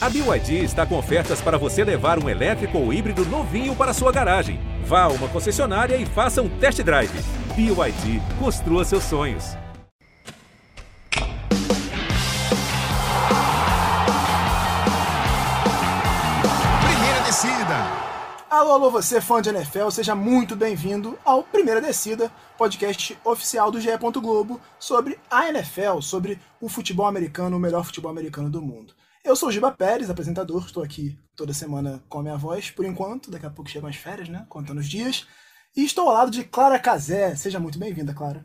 [0.00, 4.12] A BYD está com ofertas para você levar um elétrico ou híbrido novinho para sua
[4.12, 4.60] garagem.
[4.84, 7.10] Vá a uma concessionária e faça um test drive.
[7.56, 9.56] BYD, construa seus sonhos.
[16.80, 18.08] Primeira descida.
[18.48, 23.80] Alô, alô, você fã de NFL, seja muito bem-vindo ao Primeira Descida, podcast oficial do
[23.80, 23.90] GE.
[23.98, 28.94] Globo sobre a NFL, sobre o futebol americano, o melhor futebol americano do mundo.
[29.24, 32.84] Eu sou o Giba Pérez, apresentador, estou aqui toda semana com a minha voz, por
[32.84, 35.26] enquanto, daqui a pouco chegam as férias, né, contando os dias,
[35.76, 38.44] e estou ao lado de Clara Cazé, seja muito bem-vinda, Clara.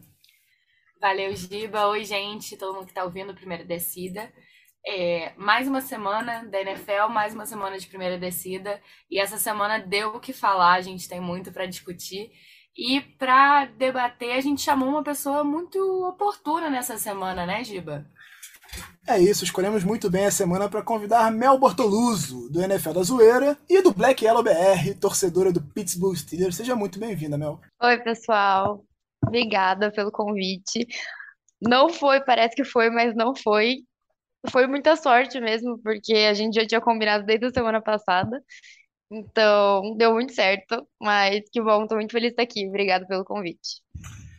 [0.99, 1.87] Valeu, Giba.
[1.87, 4.31] Oi, gente, todo mundo que está ouvindo Primeira Descida.
[4.85, 8.81] É, mais uma semana da NFL, mais uma semana de primeira descida.
[9.09, 12.31] E essa semana deu o que falar, a gente tem muito para discutir.
[12.75, 18.05] E para debater, a gente chamou uma pessoa muito oportuna nessa semana, né, Giba?
[19.05, 23.57] É isso, escolhemos muito bem a semana para convidar Mel Bortoluso, do NFL da Zoeira,
[23.69, 26.55] e do Black Yellow BR, torcedora do Pittsburgh Steelers.
[26.55, 27.59] Seja muito bem-vinda, Mel.
[27.81, 28.85] Oi, pessoal.
[29.21, 30.87] Obrigada pelo convite.
[31.61, 33.83] Não foi, parece que foi, mas não foi.
[34.49, 38.41] Foi muita sorte mesmo, porque a gente já tinha combinado desde a semana passada.
[39.11, 42.67] Então, deu muito certo, mas que bom, tô muito feliz de estar aqui.
[42.67, 43.81] Obrigada pelo convite.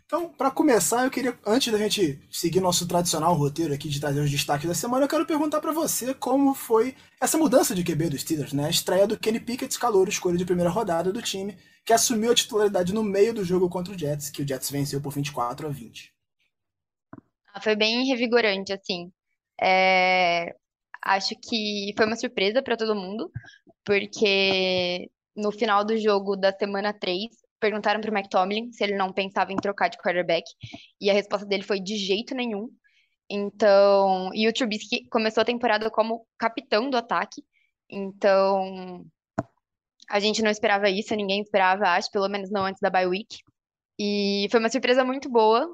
[0.07, 4.21] Então, para começar, eu queria, antes da gente seguir nosso tradicional roteiro aqui de trazer
[4.21, 8.11] os destaques da semana, eu quero perguntar para você como foi essa mudança de QB
[8.11, 8.67] dos Steelers, né?
[8.67, 12.35] A estreia do Kenny Pickett, calor, escolha de primeira rodada do time, que assumiu a
[12.35, 15.71] titularidade no meio do jogo contra o Jets, que o Jets venceu por 24 a
[15.71, 16.13] 20.
[17.55, 19.11] Ah, foi bem revigorante, assim.
[19.61, 20.55] É,
[21.05, 23.31] Acho que foi uma surpresa para todo mundo,
[23.85, 27.27] porque no final do jogo da semana 3,
[27.65, 30.45] perguntaram para o McTominay se ele não pensava em trocar de quarterback,
[31.01, 32.69] e a resposta dele foi de jeito nenhum.
[33.31, 37.43] Então, e o Trubisky começou a temporada como capitão do ataque.
[37.89, 39.07] Então,
[40.11, 43.39] a gente não esperava isso, ninguém esperava, acho, pelo menos não antes da bye week.
[43.99, 45.67] E foi uma surpresa muito boa.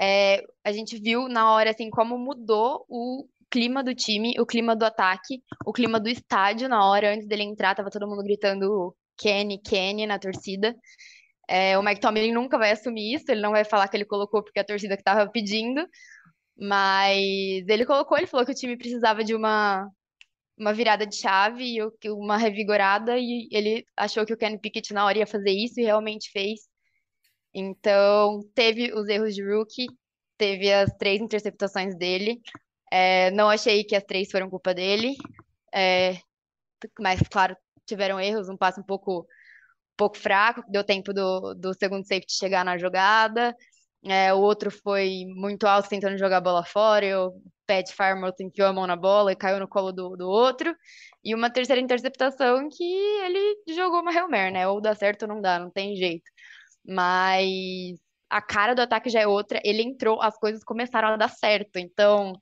[0.00, 4.74] É, a gente viu na hora assim como mudou o clima do time, o clima
[4.74, 8.94] do ataque, o clima do estádio na hora antes dele entrar, tava todo mundo gritando
[9.16, 10.74] Kenny, Kenny na torcida.
[11.48, 14.42] É, o Mike Tomlin nunca vai assumir isso, ele não vai falar que ele colocou
[14.42, 15.86] porque a torcida que estava pedindo,
[16.58, 19.88] mas ele colocou, ele falou que o time precisava de uma,
[20.58, 25.04] uma virada de chave e uma revigorada, e ele achou que o Kenny Pickett na
[25.04, 26.60] hora ia fazer isso e realmente fez.
[27.54, 29.86] Então, teve os erros de rookie,
[30.36, 32.40] teve as três interceptações dele.
[32.92, 35.14] É, não achei que as três foram culpa dele,
[35.74, 36.18] é,
[37.00, 41.74] mas, claro, tiveram erros, um passe um pouco, um pouco fraco, deu tempo do, do
[41.74, 43.54] segundo safety chegar na jogada.
[44.04, 47.32] É, o outro foi muito alto tentando jogar a bola fora, e o
[47.66, 50.74] Pat Farmer enfiou a mão na bola e caiu no colo do, do outro.
[51.24, 54.68] E uma terceira interceptação que ele jogou uma Hail Mary, né?
[54.68, 56.30] Ou dá certo ou não dá, não tem jeito.
[56.86, 57.98] Mas
[58.30, 59.60] a cara do ataque já é outra.
[59.64, 61.76] Ele entrou, as coisas começaram a dar certo.
[61.78, 62.32] Então,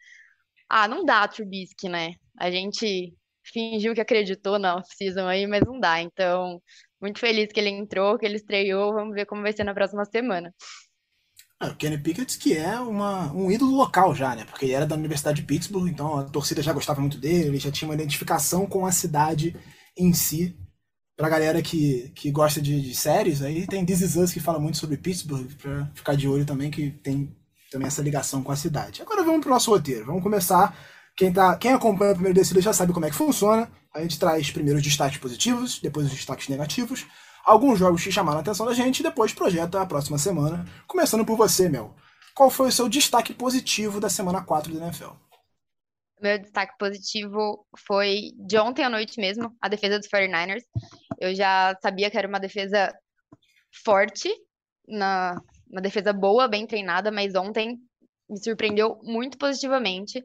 [0.69, 2.15] ah, não dá Trubisky, né?
[2.39, 3.15] A gente
[3.53, 6.01] fingiu que acreditou na off-season aí, mas não dá.
[6.01, 6.61] Então,
[7.01, 8.95] muito feliz que ele entrou, que ele estreou.
[8.95, 10.53] Vamos ver como vai ser na próxima semana.
[11.61, 14.45] É, o Kenny Pickett, que é uma, um ídolo local já, né?
[14.45, 17.59] Porque ele era da Universidade de Pittsburgh, então a torcida já gostava muito dele, ele
[17.59, 19.57] já tinha uma identificação com a cidade
[19.97, 20.57] em si.
[21.17, 24.59] Pra galera que, que gosta de, de séries, aí tem This Is Us que fala
[24.59, 27.33] muito sobre Pittsburgh, pra ficar de olho também, que tem
[27.71, 29.03] também essa ligação com a cidade.
[29.03, 30.07] Agora vamos pro nosso roteiro.
[30.07, 30.77] Vamos começar.
[31.17, 33.71] Quem, tá, quem acompanha o primeiro descida já sabe como é que funciona.
[33.95, 37.07] A gente traz primeiro os destaques positivos, depois os destaques negativos,
[37.45, 40.67] alguns jogos que chamaram a atenção da gente e depois projeta a próxima semana.
[40.89, 41.95] Começando por você, Mel.
[42.35, 45.11] Qual foi o seu destaque positivo da semana 4 do NFL?
[46.21, 50.63] Meu destaque positivo foi de ontem à noite mesmo, a defesa dos 49ers.
[51.21, 52.93] Eu já sabia que era uma defesa
[53.85, 54.33] forte,
[54.89, 57.79] na, uma defesa boa, bem treinada, mas ontem
[58.29, 60.25] me surpreendeu muito positivamente.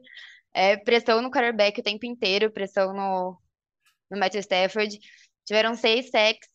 [0.52, 3.38] É, pressão no quarterback o tempo inteiro, pressão no,
[4.10, 4.98] no Matthew Stafford.
[5.44, 6.48] Tiveram seis sacks,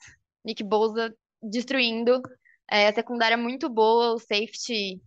[0.44, 2.22] Nick Bosa destruindo.
[2.70, 5.02] É, a secundária muito boa, o safety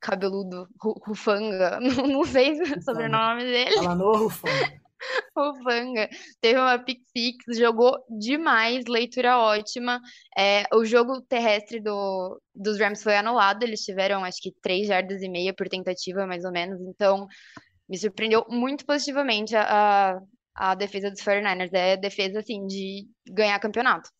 [0.00, 3.78] cabeludo, Rufanga, não, não sei sobre o nome dele.
[3.78, 4.80] Alanou Rufanga.
[5.36, 6.08] Rufanga.
[6.40, 10.00] Teve uma pick six, jogou demais, leitura ótima.
[10.36, 15.22] É, o jogo terrestre do, dos Rams foi anulado, eles tiveram acho que três jardas
[15.22, 16.80] e meia por tentativa, mais ou menos.
[16.80, 17.26] Então,
[17.88, 20.20] me surpreendeu muito positivamente a,
[20.54, 21.70] a defesa dos 49ers.
[21.72, 24.10] É defesa, assim, de ganhar campeonato.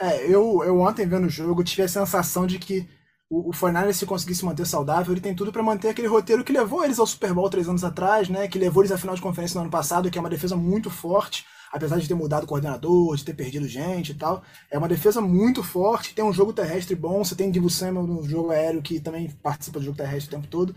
[0.00, 2.86] É, eu, eu ontem vendo o jogo tive a sensação de que
[3.28, 6.44] o, o Fortnite, se conseguir se manter saudável, ele tem tudo para manter aquele roteiro
[6.44, 8.46] que levou eles ao Super Bowl três anos atrás, né?
[8.46, 10.90] Que levou eles à final de conferência no ano passado, que é uma defesa muito
[10.90, 14.42] forte, apesar de ter mudado o coordenador, de ter perdido gente e tal.
[14.70, 18.22] É uma defesa muito forte, tem um jogo terrestre bom, você tem Divo Samuel no
[18.28, 20.74] jogo aéreo, que também participa do jogo terrestre o tempo todo,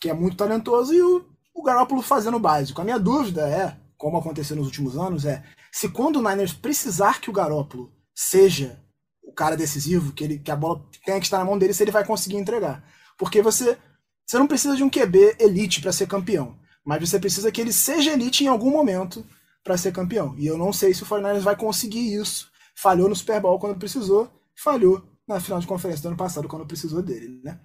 [0.00, 1.24] que é muito talentoso, e o,
[1.54, 2.80] o Garoppolo fazendo o básico.
[2.80, 7.20] A minha dúvida é, como aconteceu nos últimos anos, é se quando o Niners precisar
[7.20, 8.80] que o Garoppolo seja
[9.22, 11.82] o cara decisivo, que, ele, que a bola tenha que estar na mão dele, se
[11.82, 12.84] ele vai conseguir entregar.
[13.16, 13.78] Porque você,
[14.26, 17.72] você não precisa de um QB elite para ser campeão, mas você precisa que ele
[17.72, 19.24] seja elite em algum momento
[19.62, 20.34] para ser campeão.
[20.36, 22.50] E eu não sei se o 49ers vai conseguir isso.
[22.74, 26.66] Falhou no Super Bowl quando precisou, falhou na final de conferência do ano passado quando
[26.66, 27.60] precisou dele, né?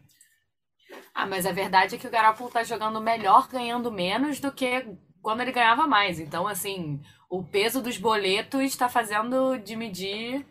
[1.18, 4.86] Ah, mas a verdade é que o Garoppolo tá jogando melhor ganhando menos do que
[5.20, 6.20] quando ele ganhava mais.
[6.20, 10.46] Então, assim, o peso dos boletos está fazendo de medir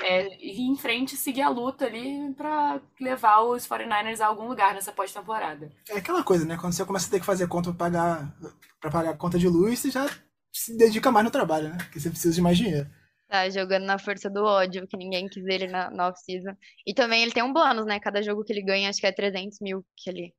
[0.00, 4.72] é, ir em frente seguir a luta ali para levar os 49ers a algum lugar
[4.72, 5.70] nessa pós-temporada.
[5.90, 6.56] É aquela coisa, né?
[6.56, 8.34] Quando você começa a ter que fazer conta para pagar,
[8.80, 10.08] pra pagar a conta de luz, você já
[10.50, 11.76] se dedica mais no trabalho, né?
[11.76, 12.88] Porque você precisa de mais dinheiro.
[13.28, 16.54] Tá jogando na força do ódio, que ninguém quis ele na, na off-season.
[16.86, 17.98] E também ele tem um bônus, né?
[17.98, 20.34] Cada jogo que ele ganha, acho que é 300 mil que ele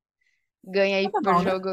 [0.64, 1.50] ganha aí Tá por bom, né?
[1.50, 1.68] jogo.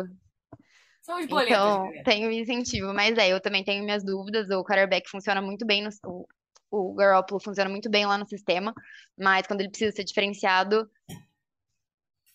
[1.02, 1.52] São os boletos.
[1.52, 2.04] Então, né?
[2.04, 2.94] tem um incentivo.
[2.94, 4.50] Mas é, eu também tenho minhas dúvidas.
[4.50, 5.90] O quarterback funciona muito bem no.
[6.06, 6.26] O,
[6.72, 8.74] o Garoppolo funciona muito bem lá no sistema,
[9.16, 10.90] mas quando ele precisa ser diferenciado,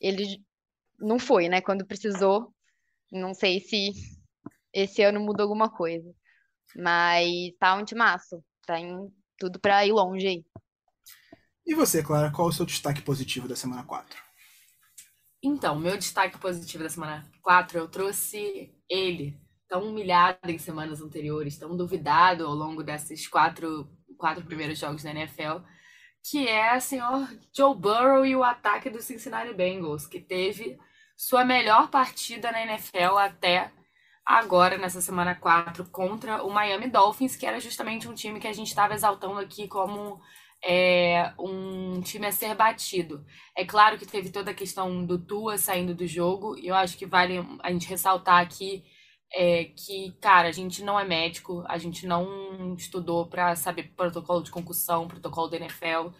[0.01, 0.41] ele
[0.97, 1.61] não foi, né?
[1.61, 2.55] Quando precisou,
[3.11, 3.91] não sei se
[4.73, 6.15] esse ano muda alguma coisa.
[6.77, 8.45] Mas tá um timaço.
[8.69, 10.45] Tá em tudo pra ir longe aí.
[11.67, 14.23] E você, Clara, qual o seu destaque positivo da semana 4?
[15.43, 21.57] Então, meu destaque positivo da semana 4, eu trouxe ele, tão humilhado em semanas anteriores,
[21.57, 23.89] tão duvidado ao longo desses quatro,
[24.19, 25.65] quatro primeiros jogos da NFL,
[26.23, 27.27] que é o senhor
[27.57, 30.79] Joe Burrow e o ataque do Cincinnati Bengals, que teve
[31.17, 33.73] sua melhor partida na NFL até
[34.29, 38.53] agora, nessa semana 4, contra o Miami Dolphins, que era justamente um time que a
[38.53, 40.21] gente estava exaltando aqui como
[40.63, 43.25] é, um time a ser batido.
[43.57, 46.99] É claro que teve toda a questão do Tua saindo do jogo, e eu acho
[46.99, 48.85] que vale a gente ressaltar aqui
[49.33, 54.43] é, que, cara, a gente não é médico, a gente não estudou para saber protocolo
[54.43, 56.11] de concussão, protocolo da NFL,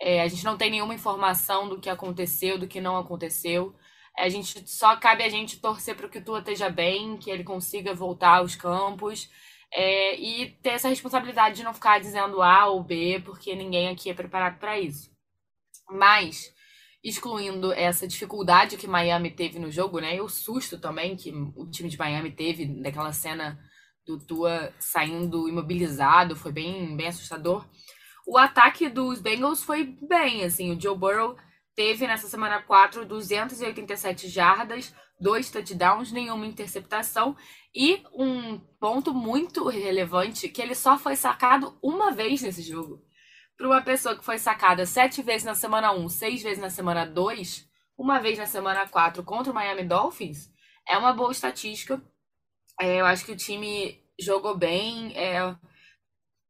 [0.00, 3.74] é, a gente não tem nenhuma informação do que aconteceu, do que não aconteceu.
[4.18, 7.44] A gente só cabe a gente torcer para que o Tua esteja bem, que ele
[7.44, 9.30] consiga voltar aos campos.
[9.72, 14.10] É, e ter essa responsabilidade de não ficar dizendo A ou B, porque ninguém aqui
[14.10, 15.10] é preparado para isso.
[15.88, 16.52] Mas,
[17.02, 20.16] excluindo essa dificuldade que Miami teve no jogo, né?
[20.16, 23.58] E o susto também que o time de Miami teve daquela cena
[24.06, 27.66] do Tua saindo imobilizado, foi bem, bem assustador.
[28.26, 31.36] O ataque dos Bengals foi bem, assim, o Joe Burrow
[31.74, 37.36] teve nessa semana 4 287 jardas, dois touchdowns, nenhuma interceptação
[37.74, 43.02] e um ponto muito relevante que ele só foi sacado uma vez nesse jogo.
[43.56, 47.04] Para uma pessoa que foi sacada sete vezes na semana 1, seis vezes na semana
[47.04, 50.50] 2, uma vez na semana 4 contra o Miami Dolphins,
[50.88, 52.02] é uma boa estatística.
[52.80, 55.54] É, eu acho que o time jogou bem, é,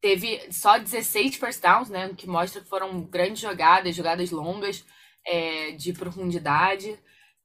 [0.00, 4.84] teve só 16 first downs, né, que mostra que foram grandes jogadas, jogadas longas,
[5.26, 6.98] é, de profundidade.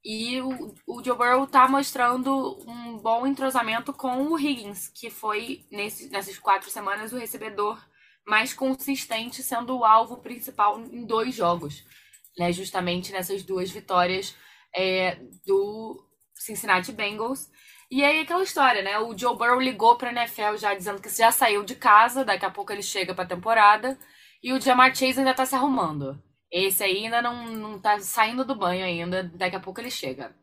[0.04, 5.66] E o, o Joe Burrow tá mostrando um bom entrosamento com o Higgins, que foi,
[5.72, 7.84] nesse, nessas quatro semanas, o recebedor
[8.26, 11.84] mais consistente, sendo o alvo principal em dois jogos.
[12.38, 12.52] Né?
[12.52, 14.36] Justamente nessas duas vitórias
[14.76, 17.50] é, do Cincinnati Bengals.
[17.90, 19.00] E aí aquela história, né?
[19.00, 22.52] O Joe Burrow ligou pra NFL já dizendo que já saiu de casa, daqui a
[22.52, 23.98] pouco ele chega pra temporada.
[24.44, 26.22] E o Jamar Chase ainda tá se arrumando.
[26.52, 30.36] Esse aí ainda não, não tá saindo do banho ainda, daqui a pouco ele chega.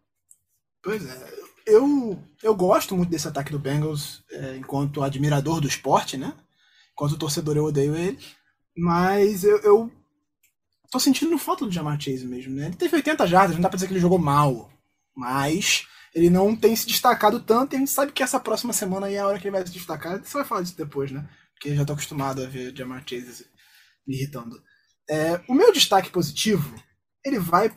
[0.83, 6.17] Pois é, eu, eu gosto muito desse ataque do Bengals é, enquanto admirador do esporte,
[6.17, 6.35] né?
[6.93, 8.19] Enquanto torcedor eu odeio ele.
[8.77, 9.93] Mas eu, eu
[10.91, 12.67] tô sentindo falta do Jamar Chase mesmo, né?
[12.67, 14.71] Ele teve 80 jardas, não dá pra dizer que ele jogou mal.
[15.15, 19.07] Mas ele não tem se destacado tanto e a gente sabe que essa próxima semana
[19.07, 20.23] aí é a hora que ele vai se destacar.
[20.23, 21.29] Você vai falar disso depois, né?
[21.55, 23.47] Porque eu já tô acostumado a ver Jamar Chase
[24.07, 24.61] me irritando.
[25.09, 26.75] É, o meu destaque positivo,
[27.25, 27.73] ele vai.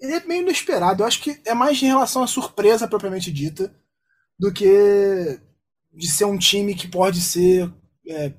[0.00, 1.02] Ele é meio inesperado.
[1.02, 3.74] Eu acho que é mais em relação à surpresa propriamente dita
[4.38, 5.40] do que
[5.92, 7.70] de ser um time que pode ser
[8.08, 8.32] é,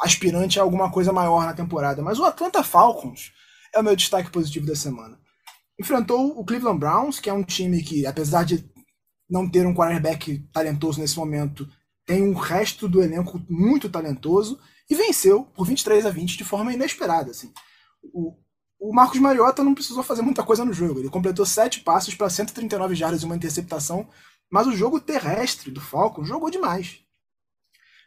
[0.00, 2.00] aspirante a alguma coisa maior na temporada.
[2.02, 3.32] Mas o Atlanta Falcons
[3.74, 5.18] é o meu destaque positivo da semana.
[5.78, 8.64] Enfrentou o Cleveland Browns, que é um time que, apesar de
[9.28, 11.68] não ter um quarterback talentoso nesse momento,
[12.06, 14.58] tem um resto do elenco muito talentoso
[14.88, 17.30] e venceu por 23 a 20 de forma inesperada.
[17.30, 17.52] Assim
[18.02, 18.36] o,
[18.78, 21.00] o Marcos Mariota não precisou fazer muita coisa no jogo.
[21.00, 24.08] Ele completou sete passos para 139 jardas e uma interceptação,
[24.50, 26.98] mas o jogo terrestre do Falcons jogou demais.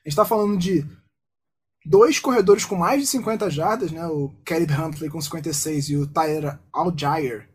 [0.04, 0.86] A gente está falando de
[1.86, 4.06] dois corredores com mais de 50 jardas, né?
[4.08, 7.50] O Caleb Huntley com 56 e o Tyler Algier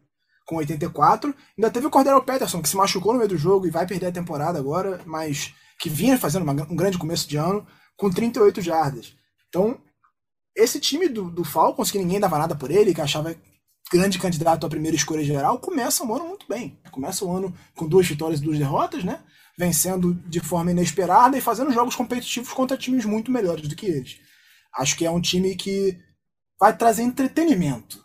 [0.47, 1.33] com 84.
[1.57, 4.07] Ainda teve o Cordero Peterson, que se machucou no meio do jogo e vai perder
[4.07, 7.65] a temporada agora, mas que vinha fazendo uma, um grande começo de ano,
[7.97, 9.15] com 38 jardas.
[9.49, 9.81] Então,
[10.55, 13.35] esse time do, do Falcons, que ninguém dava nada por ele, que achava
[13.91, 16.79] grande candidato à primeira escolha geral, começa o ano muito bem.
[16.91, 19.21] Começa o ano com duas vitórias e duas derrotas, né?
[19.59, 24.19] Vencendo de forma inesperada e fazendo jogos competitivos contra times muito melhores do que eles.
[24.77, 25.99] Acho que é um time que
[26.59, 28.05] vai trazer entretenimento.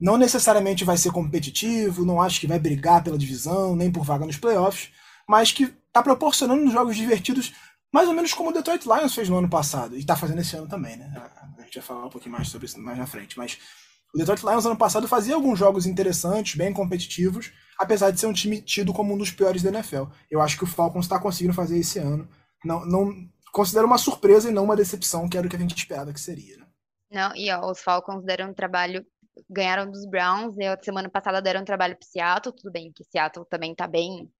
[0.00, 4.26] Não necessariamente vai ser competitivo, não acho que vai brigar pela divisão, nem por vaga
[4.26, 4.90] nos playoffs,
[5.28, 7.52] mas que está proporcionando jogos divertidos,
[7.92, 10.56] mais ou menos como o Detroit Lions fez no ano passado, e está fazendo esse
[10.56, 11.12] ano também, né?
[11.58, 13.58] A gente vai falar um pouquinho mais sobre isso mais na frente, mas
[14.14, 18.32] o Detroit Lions ano passado fazia alguns jogos interessantes, bem competitivos, apesar de ser um
[18.32, 20.04] time tido como um dos piores da NFL.
[20.30, 22.28] Eu acho que o Falcons está conseguindo fazer esse ano.
[22.64, 25.76] Não, não considero uma surpresa e não uma decepção, que era o que a gente
[25.76, 26.58] esperava que seria.
[26.58, 26.66] Né?
[27.10, 29.04] Não, e ó, os Falcons deram um trabalho,
[29.48, 33.04] ganharam dos Browns, e a semana passada deram um trabalho para Seattle, tudo bem que
[33.04, 34.30] Seattle também está bem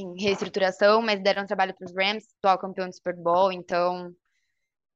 [0.00, 4.12] em reestruturação, mas deram trabalho para os Rams, atual campeão do Super Bowl, então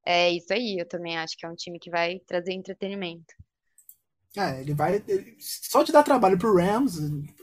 [0.04, 3.34] é isso aí, eu também acho que é um time que vai trazer entretenimento.
[4.36, 5.02] É, ele vai.
[5.06, 6.98] Ele, só de dar trabalho pro Rams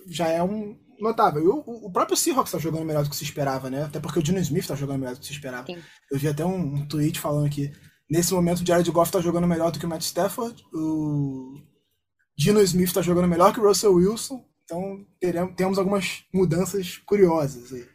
[0.08, 1.64] já é um notável.
[1.66, 3.84] O, o próprio Seahawks tá jogando melhor do que se esperava, né?
[3.84, 5.68] Até porque o Dino Smith tá jogando melhor do que se esperava.
[5.68, 5.78] Sim.
[6.12, 7.72] Eu vi até um, um, tweet falando que
[8.10, 11.62] nesse momento o Jared Goff tá jogando melhor do que o Matt Stafford, o
[12.36, 17.74] Dino Smith tá jogando melhor que o Russell Wilson, então teremos, temos algumas mudanças curiosas
[17.74, 17.88] aí.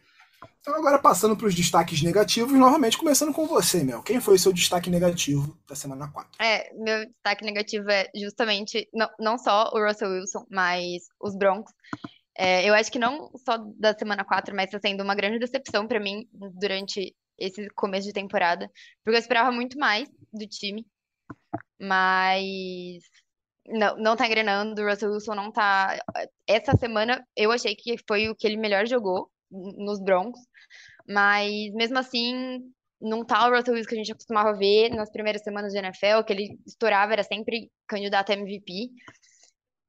[0.59, 4.03] Então, agora passando para os destaques negativos, novamente começando com você, Mel.
[4.03, 6.31] Quem foi o seu destaque negativo da semana 4?
[6.41, 11.71] É, meu destaque negativo é justamente não, não só o Russell Wilson, mas os Broncos.
[12.37, 15.87] É, eu acho que não só da semana 4, mas está sendo uma grande decepção
[15.87, 18.69] para mim durante esse começo de temporada,
[19.03, 20.85] porque eu esperava muito mais do time,
[21.79, 23.03] mas
[23.67, 25.97] não, não tá engrenando, o Russell Wilson não tá.
[26.47, 30.39] Essa semana eu achei que foi o que ele melhor jogou nos Broncos,
[31.07, 32.59] mas mesmo assim,
[33.01, 36.23] não tá o Russell Wilson que a gente acostumava ver nas primeiras semanas de NFL,
[36.25, 38.89] que ele estourava, era sempre candidato a MVP.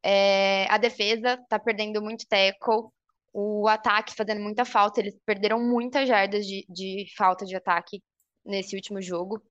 [0.02, 2.90] É, a defesa tá perdendo muito tackle,
[3.32, 8.02] o ataque fazendo muita falta, eles perderam muitas jardas de, de falta de ataque
[8.44, 9.42] nesse último jogo.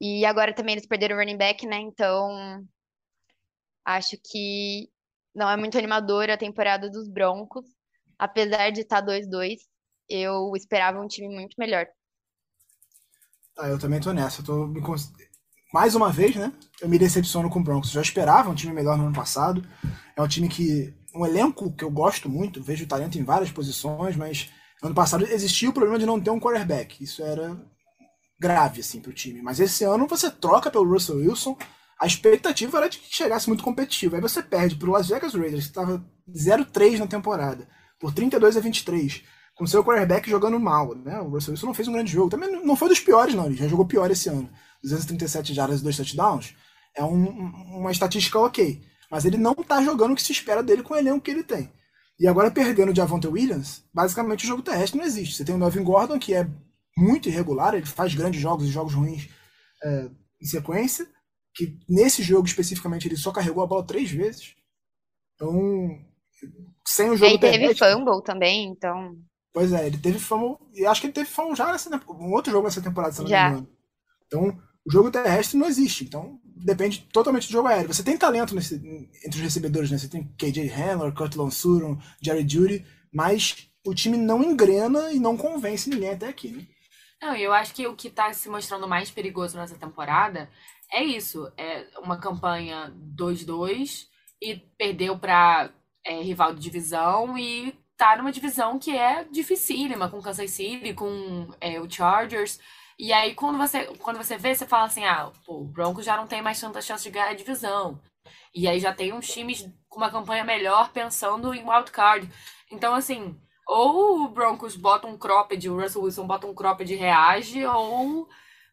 [0.00, 1.78] E agora também eles perderam o running back, né?
[1.78, 2.66] Então,
[3.86, 4.90] acho que
[5.32, 7.64] não é muito animadora a temporada dos Broncos.
[8.18, 9.58] Apesar de estar 2-2,
[10.08, 11.86] eu esperava um time muito melhor.
[13.56, 14.42] Ah, eu também tô nessa.
[14.42, 14.82] Tô me
[15.72, 16.52] Mais uma vez, né?
[16.80, 17.90] Eu me decepciono com o Broncos.
[17.90, 19.62] Eu já esperava um time melhor no ano passado.
[20.16, 20.92] É um time que.
[21.14, 24.50] Um elenco que eu gosto muito, vejo talento em várias posições, mas
[24.82, 27.02] ano passado existia o problema de não ter um quarterback.
[27.02, 27.56] Isso era
[28.38, 29.40] grave, assim, pro time.
[29.40, 31.56] Mas esse ano você troca pelo Russell Wilson.
[32.00, 34.14] A expectativa era de que chegasse muito competitivo.
[34.14, 37.66] Aí você perde pro Las Vegas Raiders, que estava 0-3 na temporada,
[37.98, 39.22] por 32 a 23
[39.56, 41.18] com seu quarterback jogando mal, né?
[41.20, 42.28] O Russell Wilson não fez um grande jogo.
[42.28, 43.46] Também não foi dos piores, não.
[43.46, 44.50] Ele já jogou pior esse ano.
[44.82, 46.54] 237 jardas e dois touchdowns
[46.94, 47.24] é um,
[47.78, 48.82] uma estatística ok.
[49.10, 51.42] Mas ele não tá jogando o que se espera dele com o elenco que ele
[51.42, 51.72] tem.
[52.20, 55.36] E agora perdendo o Javonte Williams, basicamente o jogo terrestre não existe.
[55.36, 56.46] Você tem o Melvin Gordon, que é
[56.96, 59.28] muito irregular, ele faz grandes jogos e jogos ruins
[59.82, 60.08] é,
[60.40, 61.06] em sequência,
[61.56, 64.54] que nesse jogo especificamente ele só carregou a bola três vezes.
[65.34, 65.98] Então,
[66.86, 69.16] sem o jogo e teve fumble também, então...
[69.52, 70.58] Pois é, ele teve fama.
[70.74, 73.26] E acho que ele teve fama já nessa, um outro jogo nessa temporada, se não
[73.26, 73.48] já.
[73.48, 73.68] me engano.
[74.26, 76.04] Então, o jogo terrestre não existe.
[76.04, 77.92] Então, depende totalmente do jogo aéreo.
[77.92, 79.96] Você tem talento nesse, entre os recebedores, né?
[79.96, 85.38] Você tem KJ Hamler, Kurt Lonsuron, Jerry Judy, mas o time não engrena e não
[85.38, 86.66] convence ninguém até aqui, né?
[87.22, 90.50] Não, eu acho que o que está se mostrando mais perigoso nessa temporada
[90.92, 91.50] é isso.
[91.56, 94.08] É uma campanha 2-2
[94.40, 95.70] e perdeu para
[96.04, 101.48] é, rival de divisão e tá numa divisão que é dificílima, com Kansas City, com
[101.60, 102.60] é, o Chargers.
[102.98, 106.16] E aí, quando você, quando você vê, você fala assim, ah, pô, o Broncos já
[106.16, 108.00] não tem mais tanta chance de ganhar a divisão.
[108.54, 112.28] E aí já tem uns times com uma campanha melhor pensando em wildcard.
[112.70, 116.96] Então, assim, ou o Broncos bota um cropped, o Russell Wilson bota um cropped e
[116.96, 118.28] reage, ou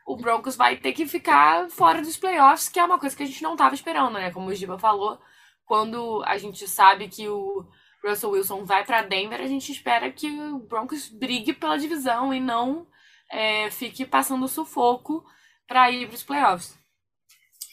[0.06, 3.26] o Broncos vai ter que ficar fora dos playoffs, que é uma coisa que a
[3.26, 4.32] gente não estava esperando, né?
[4.32, 5.20] Como o Giba falou,
[5.66, 7.66] quando a gente sabe que o
[8.06, 12.40] Russell Wilson vai para Denver, a gente espera que o Broncos brigue pela divisão e
[12.40, 12.86] não
[13.32, 15.24] é, fique passando sufoco
[15.68, 16.78] para ir para os playoffs.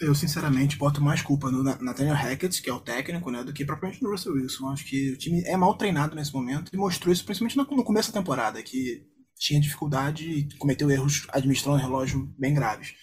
[0.01, 3.67] Eu, sinceramente, boto mais culpa no Nathaniel Hackett, que é o técnico, né, do que
[3.67, 4.69] propriamente no Russell Wilson.
[4.71, 8.11] Acho que o time é mal treinado nesse momento e mostrou isso principalmente no começo
[8.11, 9.07] da temporada, que
[9.41, 12.95] tinha dificuldade e cometeu erros administrando o relógio bem graves.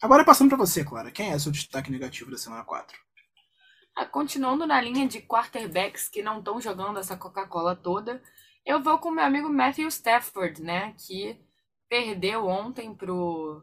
[0.00, 2.98] Agora, passando para você, Clara, quem é seu destaque negativo da semana 4?
[3.94, 8.22] Ah, continuando na linha de quarterbacks que não estão jogando essa Coca-Cola toda,
[8.64, 11.38] eu vou com meu amigo Matthew Stafford, né, que
[11.88, 13.62] perdeu ontem pro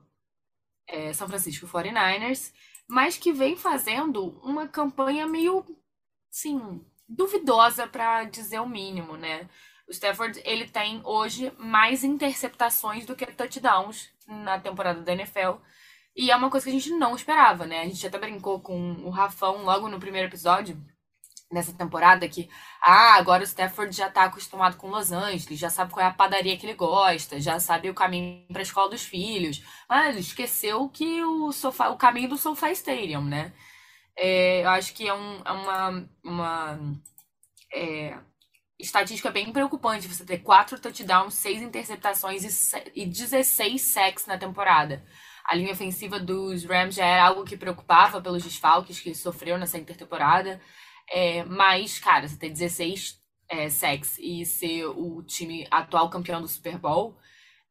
[0.87, 2.53] é, São Francisco 49ers,
[2.87, 5.65] mas que vem fazendo uma campanha meio,
[6.29, 9.49] sim, duvidosa para dizer o mínimo, né?
[9.87, 15.57] O Stafford, ele tem hoje mais interceptações do que touchdowns na temporada da NFL.
[16.15, 17.81] E é uma coisa que a gente não esperava, né?
[17.81, 20.77] A gente até brincou com o Rafão logo no primeiro episódio
[21.53, 22.49] nessa temporada que,
[22.81, 26.13] ah, agora o Stafford já tá acostumado com Los Angeles, já sabe qual é a
[26.13, 29.63] padaria que ele gosta, já sabe o caminho para a escola dos filhos.
[29.87, 33.53] Mas ele esqueceu que o sofá, o caminho do SoFi Stadium, né?
[34.17, 36.79] É, eu acho que é, um, é uma, uma
[37.73, 38.17] é,
[38.79, 42.43] estatística bem preocupante você ter quatro touchdowns, seis interceptações
[42.95, 45.03] e, e 16 sacks na temporada.
[45.45, 49.77] A linha ofensiva dos Rams já era algo que preocupava pelos desfalques que sofreu nessa
[49.77, 50.61] intertemporada.
[51.11, 56.47] É, mas, cara, você ter 16 é, sacks e ser o time atual campeão do
[56.47, 57.17] Super Bowl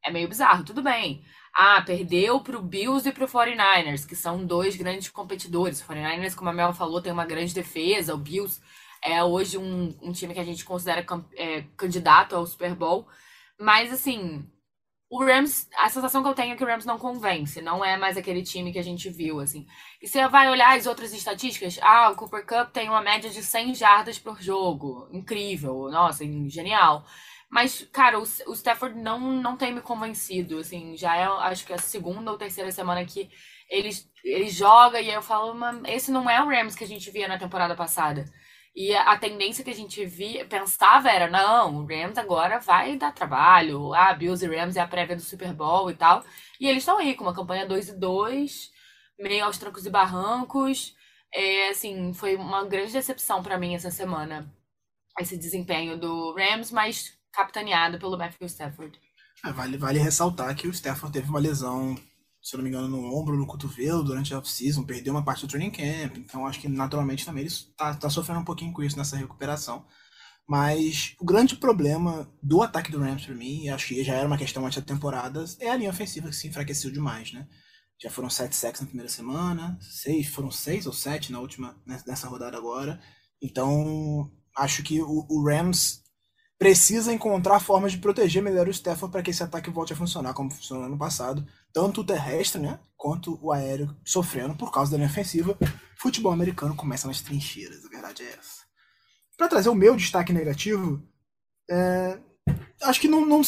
[0.03, 0.63] é meio bizarro.
[0.63, 1.23] Tudo bem.
[1.55, 5.81] Ah, perdeu pro Bills e pro 49ers, que são dois grandes competidores.
[5.81, 8.13] O 49ers, como a Mel falou, tem uma grande defesa.
[8.13, 8.61] O Bills
[9.03, 11.05] é hoje um, um time que a gente considera
[11.35, 13.07] é, candidato ao Super Bowl.
[13.59, 14.47] Mas, assim,
[15.09, 17.97] o Rams, a sensação que eu tenho é que o Rams não convence, não é
[17.97, 19.67] mais aquele time que a gente viu, assim.
[20.01, 23.43] E você vai olhar as outras estatísticas, ah, o Cooper Cup tem uma média de
[23.43, 27.05] 100 jardas por jogo, incrível, nossa, genial.
[27.47, 31.77] Mas, cara, o, Stafford não, não tem me convencido, assim, já é, acho que a
[31.77, 33.29] segunda ou terceira semana que
[33.69, 33.89] ele,
[34.23, 35.55] ele joga e eu falo,
[35.85, 38.25] esse não é o Rams que a gente via na temporada passada.
[38.75, 43.13] E a tendência que a gente via, pensava era, não, o Rams agora vai dar
[43.13, 43.93] trabalho.
[43.93, 46.23] Ah, Bills e Rams é a prévia do Super Bowl e tal.
[46.59, 48.71] E eles estão aí com uma campanha 2 e 2,
[49.19, 50.95] meio aos trancos e barrancos.
[51.31, 54.51] É, assim, foi uma grande decepção para mim essa semana.
[55.19, 58.99] Esse desempenho do Rams, mas capitaneado pelo Matthew Stafford.
[59.45, 61.95] É, vale, vale ressaltar que o Stafford teve uma lesão
[62.43, 65.47] se não me engano, no ombro, no cotovelo durante a off-season, perdeu uma parte do
[65.47, 66.17] training camp.
[66.17, 69.85] Então acho que naturalmente também ele está tá sofrendo um pouquinho com isso nessa recuperação.
[70.45, 74.27] Mas o grande problema do ataque do Rams para mim, e acho que já era
[74.27, 77.47] uma questão antes da temporada, é a linha ofensiva que se enfraqueceu demais, né?
[78.01, 82.27] Já foram sete sacks na primeira semana, seis, foram seis ou sete na última, nessa
[82.27, 82.99] rodada agora.
[83.41, 86.03] Então, acho que o, o Rams
[86.59, 90.33] precisa encontrar formas de proteger melhor o Stafford para que esse ataque volte a funcionar
[90.33, 94.97] como funcionou no passado tanto o terrestre, né, quanto o aéreo sofrendo por causa da
[94.97, 95.57] linha ofensiva.
[95.97, 98.63] Futebol americano começa nas trincheiras, a verdade é essa.
[99.37, 101.01] Para trazer o meu destaque negativo,
[101.69, 102.19] é,
[102.83, 103.41] acho que não, não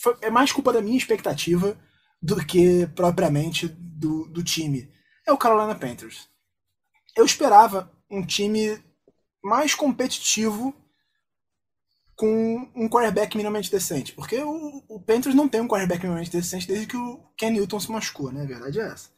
[0.00, 1.78] foi, é mais culpa da minha expectativa
[2.20, 4.90] do que propriamente do, do time.
[5.26, 6.28] É o Carolina Panthers.
[7.16, 8.82] Eu esperava um time
[9.42, 10.74] mais competitivo
[12.18, 14.12] com um quarterback minimamente decente.
[14.12, 17.78] Porque o, o Panthers não tem um quarterback minimamente decente desde que o Ken Newton
[17.78, 18.42] se machucou, né?
[18.42, 19.08] A verdade é essa.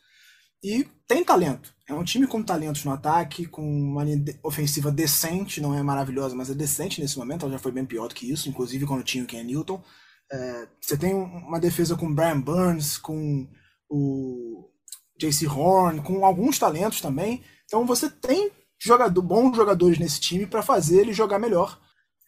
[0.62, 1.74] E tem talento.
[1.88, 4.04] É um time com talentos no ataque, com uma
[4.42, 7.46] ofensiva decente, não é maravilhosa, mas é decente nesse momento.
[7.46, 9.82] Ela já foi bem pior do que isso, inclusive quando tinha o Ken Newton.
[10.30, 13.48] É, você tem uma defesa com Brian Burns, com
[13.88, 14.70] o
[15.18, 17.42] JC Horn, com alguns talentos também.
[17.64, 21.80] Então você tem jogador, bons jogadores nesse time para fazer ele jogar melhor.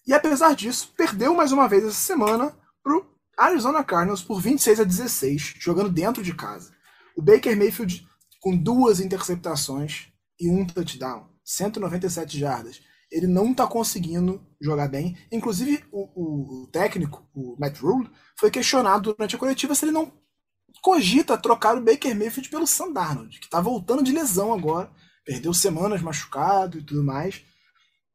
[0.06, 3.06] E apesar disso, perdeu mais uma vez essa semana pro
[3.38, 6.72] Arizona Cardinals por 26 a 16, jogando dentro de casa.
[7.16, 8.06] O Baker Mayfield
[8.40, 12.80] com duas interceptações e um touchdown, 197 jardas.
[13.10, 15.16] Ele não está conseguindo jogar bem.
[15.30, 19.92] Inclusive, o, o, o, técnico, o Matt Rule, foi questionado durante a coletiva se ele
[19.92, 20.12] não
[20.80, 24.90] cogita trocar o Baker Mayfield pelo Sam Darnold, que está voltando de lesão agora.
[25.24, 27.44] Perdeu semanas machucado e tudo mais.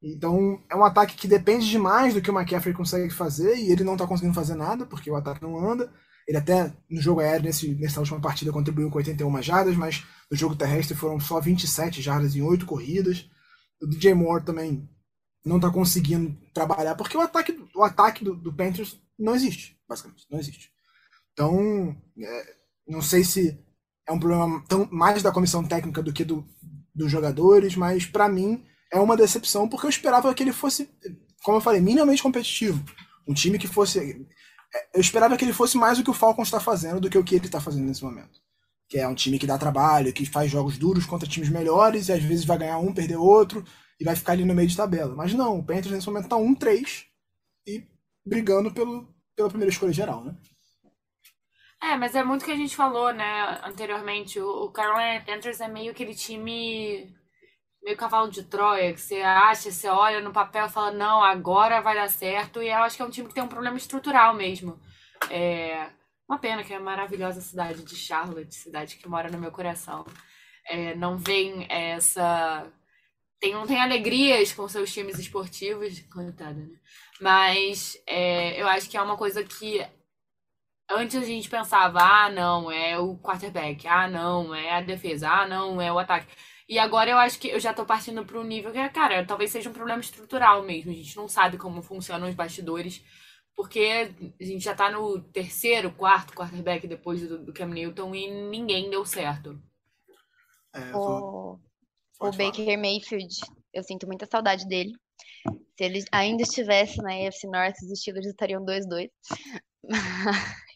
[0.02, 3.84] Então, é um ataque que depende demais do que o McCaffrey consegue fazer e ele
[3.84, 5.92] não está conseguindo fazer nada, porque o ataque não anda.
[6.28, 10.38] Ele até no jogo aéreo, nesse, nessa última partida, contribuiu com 81 jardas, mas no
[10.38, 13.30] jogo terrestre foram só 27 jardas em 8 corridas.
[13.82, 14.88] O DJ Moore também
[15.44, 20.26] não está conseguindo trabalhar, porque o ataque, o ataque do, do, Panthers não existe, basicamente,
[20.30, 20.70] não existe.
[21.32, 22.56] Então, é,
[22.88, 23.58] não sei se
[24.08, 26.46] é um problema tão, mais da comissão técnica do que do,
[26.94, 30.90] dos jogadores, mas para mim é uma decepção, porque eu esperava que ele fosse,
[31.44, 32.84] como eu falei, minimamente competitivo.
[33.28, 34.00] Um time que fosse.
[34.74, 37.18] É, eu esperava que ele fosse mais o que o Falcons está fazendo do que
[37.18, 38.40] o que ele está fazendo nesse momento.
[38.90, 42.14] que é um time que dá trabalho, que faz jogos duros contra times melhores e
[42.14, 43.64] às vezes vai ganhar um, perder outro
[44.00, 45.16] e vai ficar ali no meio de tabela.
[45.16, 47.06] Mas não, o Panthers nesse momento tá 1-3
[47.68, 47.86] e
[48.26, 50.36] brigando pelo, pela primeira escolha geral, né?
[51.82, 54.40] É, mas é muito o que a gente falou, né, anteriormente.
[54.40, 57.14] O Carolina Panthers é meio aquele time,
[57.88, 61.80] meio cavalo de Troia, que você acha, você olha no papel e fala, não, agora
[61.80, 62.62] vai dar certo.
[62.62, 64.78] E eu acho que é um time que tem um problema estrutural mesmo.
[65.30, 65.90] É
[66.28, 70.06] uma pena que é a maravilhosa cidade de Charlotte, cidade que mora no meu coração.
[70.66, 72.70] É, não vem essa.
[73.40, 76.76] Tem, não tem alegrias com seus times esportivos, coitada, né?
[77.22, 79.88] Mas é, eu acho que é uma coisa que
[80.90, 85.46] Antes a gente pensava, ah, não, é o quarterback, ah, não, é a defesa, ah,
[85.46, 86.34] não, é o ataque.
[86.68, 89.52] E agora eu acho que eu já tô partindo para um nível que, cara, talvez
[89.52, 90.92] seja um problema estrutural mesmo.
[90.92, 93.02] A gente não sabe como funcionam os bastidores,
[93.56, 98.30] porque a gente já tá no terceiro, quarto quarterback depois do, do Cam Newton e
[98.50, 99.62] ninguém deu certo.
[100.76, 101.58] É, o,
[102.20, 103.34] o Baker Mayfield,
[103.74, 104.92] eu sinto muita saudade dele.
[105.78, 109.10] Se ele ainda estivesse na AFC North, os Steelers estariam 2-2.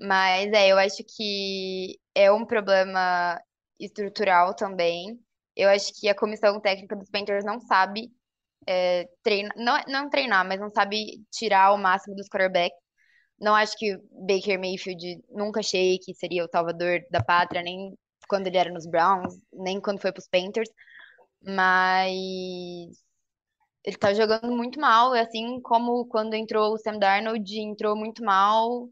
[0.00, 3.40] Mas é, eu acho que é um problema
[3.78, 5.18] estrutural também.
[5.54, 8.10] Eu acho que a comissão técnica dos Panthers não sabe
[8.66, 12.78] é, treinar, não, não treinar, mas não sabe tirar o máximo dos quarterbacks.
[13.40, 17.96] Não acho que Baker Mayfield nunca achei que seria o salvador da pátria, nem
[18.28, 20.70] quando ele era nos Browns, nem quando foi para os Panthers.
[21.42, 22.96] Mas
[23.84, 28.88] ele tá jogando muito mal, assim como quando entrou o Sam Darnold, entrou muito mal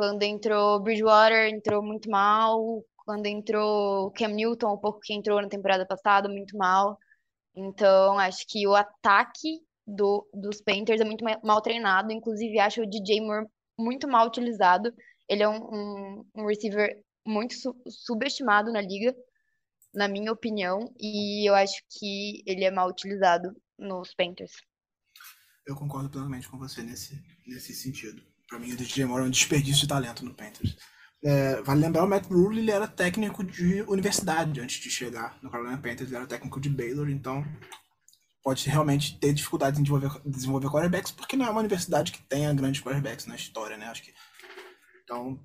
[0.00, 2.82] quando entrou Bridgewater, entrou muito mal.
[3.10, 6.96] Quando entrou Cam Newton, um pouco que entrou na temporada passada, muito mal.
[7.56, 12.12] Então, acho que o ataque do, dos Panthers é muito mal treinado.
[12.12, 14.94] Inclusive, acho o DJ Moore muito mal utilizado.
[15.28, 19.12] Ele é um, um, um receiver muito su subestimado na liga,
[19.92, 20.94] na minha opinião.
[20.96, 24.52] E eu acho que ele é mal utilizado nos Panthers.
[25.66, 28.22] Eu concordo plenamente com você nesse, nesse sentido.
[28.48, 30.76] Para mim, o DJ Moore é um desperdício de talento no Panthers.
[31.22, 35.50] É, vale lembrar, o Matt Rule ele era técnico de universidade antes de chegar no
[35.50, 37.44] Carolina Panthers, ele era técnico de Baylor, então
[38.42, 42.52] pode realmente ter dificuldade em desenvolver, desenvolver quarterbacks, porque não é uma universidade que tenha
[42.54, 43.86] grandes quarterbacks na história, né?
[43.86, 44.14] Acho que.
[45.04, 45.38] Então,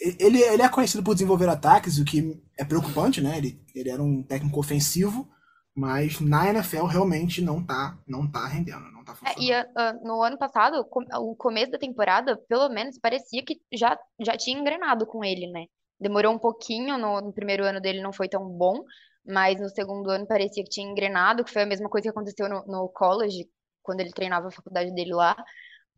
[0.00, 3.38] ele, ele é conhecido por desenvolver ataques, o que é preocupante, né?
[3.38, 5.28] Ele, ele era um técnico ofensivo,
[5.74, 9.38] mas na NFL realmente não tá, não tá rendendo tá funcionando.
[9.38, 13.98] É, e uh, no ano passado, o começo da temporada, pelo menos, parecia que já,
[14.20, 15.66] já tinha engrenado com ele, né?
[16.00, 18.84] Demorou um pouquinho, no, no primeiro ano dele não foi tão bom,
[19.24, 22.48] mas no segundo ano parecia que tinha engrenado, que foi a mesma coisa que aconteceu
[22.48, 23.48] no, no college,
[23.82, 25.36] quando ele treinava a faculdade dele lá.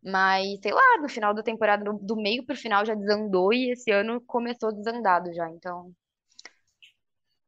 [0.03, 3.73] Mas, sei lá, no final da temporada, do, do meio pro final já desandou e
[3.73, 5.91] esse ano começou desandado já, então.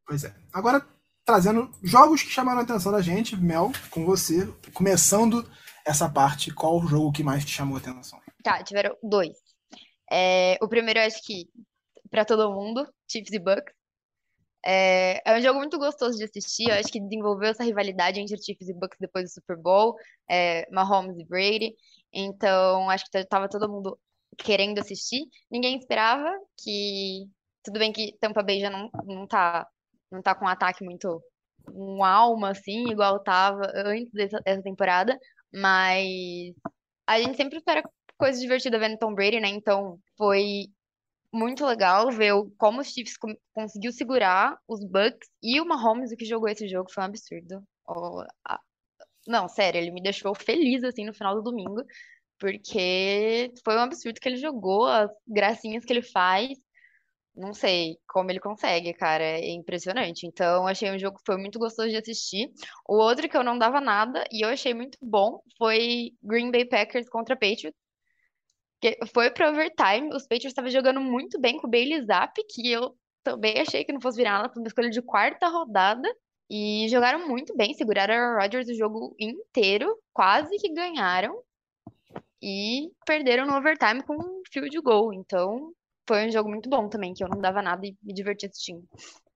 [0.06, 0.34] Pois é.
[0.52, 0.86] Agora,
[1.26, 5.44] trazendo jogos que chamaram a atenção da gente, Mel, com você, começando
[5.84, 8.20] essa parte, qual o jogo que mais te chamou a atenção?
[8.44, 9.36] Tá, tiveram dois.
[10.10, 11.48] É, o primeiro, acho que,
[12.08, 13.74] para todo mundo, Chiefs e Bucks.
[14.64, 16.68] É, é, um jogo muito gostoso de assistir.
[16.68, 19.96] Eu acho que desenvolveu essa rivalidade entre Chiefs e Bucks depois do Super Bowl,
[20.30, 21.74] é, Mahomes e Brady.
[22.12, 23.98] Então, acho que tava todo mundo
[24.38, 25.24] querendo assistir.
[25.50, 27.28] Ninguém esperava que.
[27.64, 29.66] Tudo bem que Tampa Bay já não, não tá
[30.10, 31.20] não tá com um ataque muito
[31.72, 35.18] um alma, assim, igual tava antes dessa, dessa temporada,
[35.52, 36.54] mas
[37.06, 37.82] a gente sempre espera
[38.16, 39.48] coisa divertida vendo Tom Brady, né?
[39.48, 40.66] Então foi
[41.32, 43.16] muito legal ver como os Chiefs
[43.52, 47.62] conseguiu segurar os Bucks e o Mahomes, o que jogou esse jogo, foi um absurdo.
[47.88, 48.60] Oh, a...
[49.26, 51.82] Não, sério, ele me deixou feliz, assim, no final do domingo,
[52.38, 56.50] porque foi um absurdo que ele jogou, as gracinhas que ele faz,
[57.36, 59.22] não sei como ele consegue, cara.
[59.22, 60.26] É impressionante.
[60.26, 62.50] Então, achei um jogo que foi muito gostoso de assistir.
[62.88, 66.64] O outro que eu não dava nada e eu achei muito bom foi Green Bay
[66.64, 67.78] Packers contra Patriots.
[68.80, 70.08] Que foi para overtime.
[70.14, 73.92] Os Patriots estavam jogando muito bem com o Bailey Zapp, que eu também achei que
[73.92, 76.08] não fosse virar nada, foi uma escolha de quarta rodada.
[76.48, 81.42] E jogaram muito bem, seguraram a Rodgers o jogo inteiro, quase que ganharam.
[82.40, 85.12] E perderam no overtime com um field goal.
[85.12, 85.72] Então,
[86.06, 88.82] foi um jogo muito bom também, que eu não dava nada e me diverti assistindo.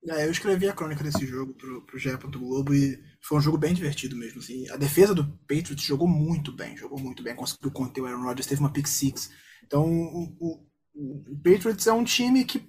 [0.09, 2.17] É, eu escrevi a crônica desse jogo pro, pro GE.
[2.17, 4.41] Globo e foi um jogo bem divertido mesmo.
[4.41, 4.69] Assim.
[4.71, 8.47] A defesa do Patriots jogou muito bem, jogou muito bem, conseguiu conter o Aaron Rodgers,
[8.47, 9.31] teve uma pick six.
[9.63, 12.67] Então, o, o, o Patriots é um time que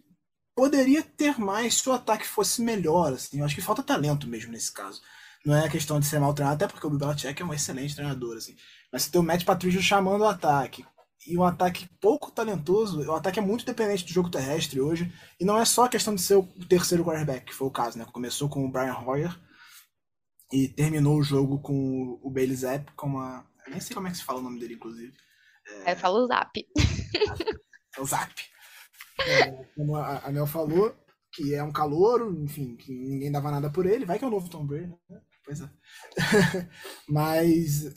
[0.54, 3.14] poderia ter mais se o ataque fosse melhor.
[3.14, 3.40] Assim.
[3.40, 5.02] Eu acho que falta talento mesmo nesse caso.
[5.46, 7.96] Não é questão de ser mal treinado, até porque o Bill Belichick é um excelente
[7.96, 8.38] treinador.
[8.38, 8.56] Assim.
[8.92, 10.86] Mas se tem o Matt Patricia chamando o ataque,
[11.28, 13.02] e um ataque pouco talentoso.
[13.02, 15.14] O ataque é muito dependente do jogo terrestre hoje.
[15.40, 17.98] E não é só a questão de ser o terceiro quarterback, que foi o caso,
[17.98, 18.06] né?
[18.12, 19.38] Começou com o Brian Hoyer
[20.52, 23.46] e terminou o jogo com o Bailey Zapp, com uma.
[23.66, 25.14] Eu nem sei como é que se fala o nome dele, inclusive.
[25.86, 25.94] É...
[25.94, 26.52] Eu falo Zap.
[27.94, 28.34] É o Zap.
[29.20, 30.96] É, como a, a Mel falou,
[31.34, 34.06] que é um calouro, enfim, que ninguém dava nada por ele.
[34.06, 35.22] Vai que é o novo Tom Brady, né?
[35.44, 35.70] Pois é.
[37.10, 37.94] Mas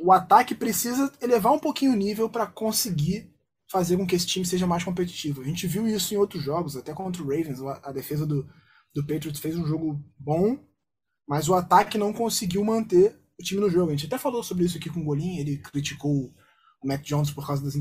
[0.00, 3.30] o ataque precisa elevar um pouquinho o nível para conseguir
[3.70, 5.42] fazer com que esse time seja mais competitivo.
[5.42, 7.60] A gente viu isso em outros jogos, até contra o Ravens.
[7.82, 8.48] A defesa do,
[8.94, 10.58] do Patriots fez um jogo bom,
[11.28, 13.88] mas o ataque não conseguiu manter o time no jogo.
[13.88, 16.34] A gente até falou sobre isso aqui com o Golim, ele criticou
[16.82, 17.76] o Matt Jones por causa das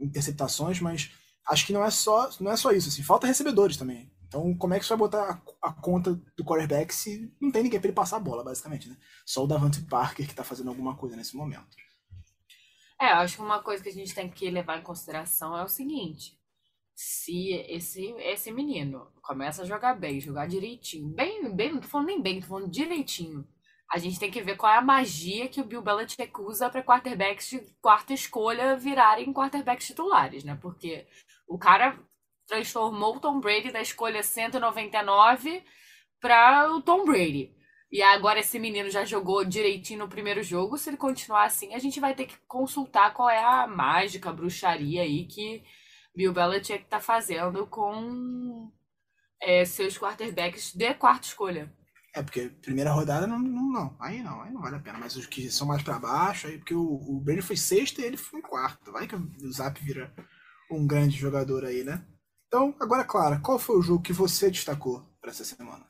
[0.00, 1.10] interceptações, mas
[1.46, 2.88] acho que não é só, não é só isso.
[2.88, 4.10] Assim, falta recebedores também.
[4.28, 7.62] Então, como é que você vai botar a, a conta do quarterback se não tem
[7.62, 8.96] ninguém para ele passar a bola, basicamente, né?
[9.24, 11.76] Só o Davante Parker que está fazendo alguma coisa nesse momento.
[13.00, 15.68] É, acho que uma coisa que a gente tem que levar em consideração é o
[15.68, 16.38] seguinte:
[16.94, 22.08] se esse, esse menino começa a jogar bem, jogar direitinho, bem, bem, não tô falando
[22.08, 23.48] nem bem, tô falando direitinho.
[23.90, 26.82] A gente tem que ver qual é a magia que o Bill Belichick usa para
[26.82, 30.58] quarterbacks de quarta escolha virarem quarterbacks titulares, né?
[30.60, 31.06] Porque
[31.48, 31.98] o cara
[32.48, 35.62] transformou o Tom Brady da escolha 199
[36.20, 37.54] para o Tom Brady.
[37.90, 40.76] E agora esse menino já jogou direitinho no primeiro jogo.
[40.76, 44.32] Se ele continuar assim, a gente vai ter que consultar qual é a mágica, a
[44.32, 45.62] bruxaria aí que
[46.14, 48.70] Bill Belichick tá fazendo com
[49.40, 51.72] é, seus quarterbacks de quarta escolha.
[52.14, 54.98] É, porque primeira rodada não, não, não, Aí não, aí não vale a pena.
[54.98, 58.04] Mas os que são mais para baixo, aí porque o, o Brady foi sexto e
[58.04, 58.92] ele foi quarto.
[58.92, 60.12] Vai que o Zap vira
[60.70, 62.04] um grande jogador aí, né?
[62.48, 65.86] Então, agora, Clara, qual foi o jogo que você destacou para essa semana?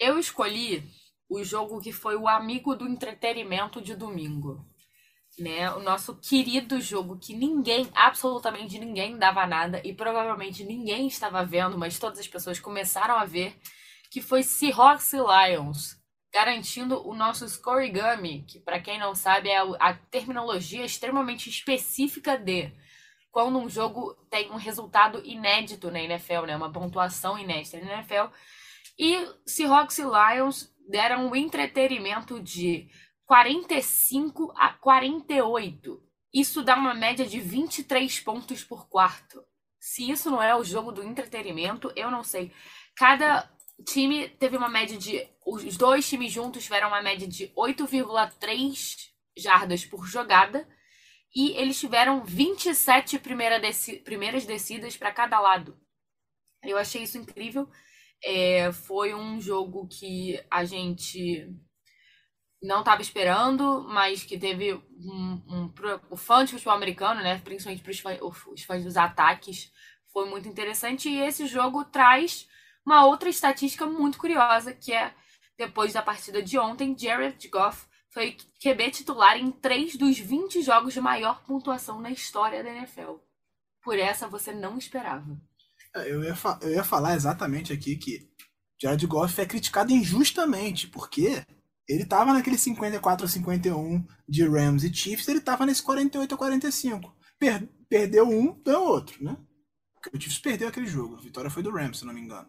[0.00, 0.82] Eu escolhi
[1.28, 4.66] o jogo que foi o amigo do entretenimento de domingo.
[5.38, 5.70] Né?
[5.72, 11.76] O nosso querido jogo que ninguém, absolutamente ninguém dava nada e provavelmente ninguém estava vendo,
[11.76, 13.54] mas todas as pessoas começaram a ver,
[14.10, 15.98] que foi Seahawks e Lions,
[16.32, 22.72] garantindo o nosso scorigami, que para quem não sabe é a terminologia extremamente específica de
[23.38, 26.56] quando um jogo tem um resultado inédito na NFL, né?
[26.56, 28.34] Uma pontuação inédita na NFL.
[28.98, 32.88] E Seahawks e Lions deram um entretenimento de
[33.26, 36.02] 45 a 48.
[36.34, 39.40] Isso dá uma média de 23 pontos por quarto.
[39.78, 42.50] Se isso não é o jogo do entretenimento, eu não sei.
[42.96, 43.48] Cada
[43.86, 45.24] time teve uma média de.
[45.46, 48.96] Os dois times juntos tiveram uma média de 8,3
[49.36, 50.66] jardas por jogada
[51.34, 53.60] e eles tiveram 27 primeira
[54.04, 55.78] primeiras descidas para cada lado.
[56.62, 57.68] Eu achei isso incrível.
[58.22, 61.48] É, foi um jogo que a gente
[62.60, 65.74] não estava esperando, mas que teve um, um,
[66.10, 69.70] o fã de futebol americano, né, principalmente para os fãs dos ataques,
[70.12, 71.08] foi muito interessante.
[71.08, 72.48] E esse jogo traz
[72.84, 75.14] uma outra estatística muito curiosa, que é
[75.56, 80.94] depois da partida de ontem, Jared Goff foi QB titular em três dos 20 jogos
[80.94, 83.16] de maior pontuação na história da NFL.
[83.82, 85.40] Por essa você não esperava.
[85.94, 88.28] É, eu ia, eu ia falar exatamente aqui que
[88.80, 91.44] Jared Goff é criticado injustamente, porque
[91.88, 96.38] ele tava naquele 54 a 51 de Rams e Chiefs, ele tava nesse 48 a
[96.38, 97.16] 45.
[97.38, 99.36] Per perdeu um, deu outro, né?
[100.12, 101.16] O Chiefs perdeu aquele jogo.
[101.16, 102.48] A vitória foi do Rams, se não me engano.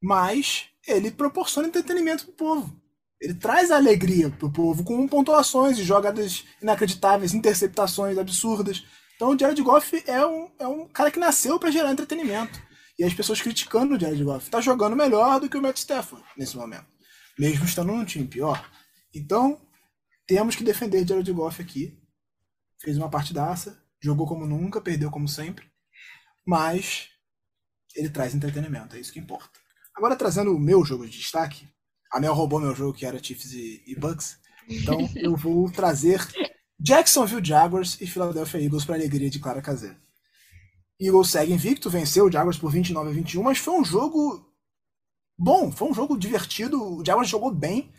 [0.00, 2.80] Mas ele proporciona entretenimento pro povo.
[3.20, 8.84] Ele traz alegria pro povo com pontuações e jogadas inacreditáveis, interceptações absurdas.
[9.14, 12.60] Então o Jared Goff é um, é um cara que nasceu para gerar entretenimento.
[12.98, 14.50] E as pessoas criticando o Jared Goff.
[14.50, 16.86] Tá jogando melhor do que o Matt Stafford nesse momento.
[17.38, 18.70] Mesmo estando num time pior.
[19.14, 19.60] Então,
[20.26, 21.98] temos que defender Jared Goff aqui.
[22.78, 25.66] Fez uma partidaça, jogou como nunca, perdeu como sempre.
[26.46, 27.08] Mas
[27.94, 29.58] ele traz entretenimento, é isso que importa.
[29.94, 31.68] Agora trazendo o meu jogo de destaque,
[32.12, 34.38] a Mel roubou meu jogo, que era Chiefs e, e Bucks.
[34.68, 36.20] Então eu vou trazer
[36.78, 39.96] Jacksonville Jaguars e Philadelphia Eagles para alegria de Clara Caseira.
[41.00, 44.46] Eagles segue invicto, venceu o Jaguars por 29 a 21, mas foi um jogo
[45.38, 46.98] bom, foi um jogo divertido.
[46.98, 47.92] O Jaguars jogou bem,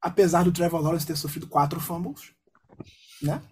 [0.00, 2.32] apesar do Trevor Lawrence ter sofrido quatro fumbles,
[3.22, 3.42] né?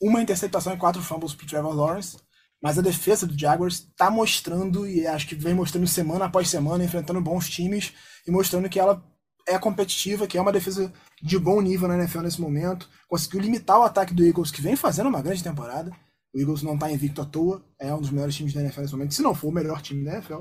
[0.00, 2.18] Uma interceptação e quatro fumbles para Trevor Lawrence.
[2.62, 6.84] Mas a defesa do Jaguars está mostrando, e acho que vem mostrando semana após semana,
[6.84, 7.92] enfrentando bons times
[8.26, 9.02] e mostrando que ela
[9.46, 12.88] é competitiva, que é uma defesa de bom nível na NFL nesse momento.
[13.08, 15.90] Conseguiu limitar o ataque do Eagles, que vem fazendo uma grande temporada.
[16.34, 18.92] O Eagles não está invicto à toa, é um dos melhores times da NFL nesse
[18.92, 20.40] momento, se não for o melhor time da NFL.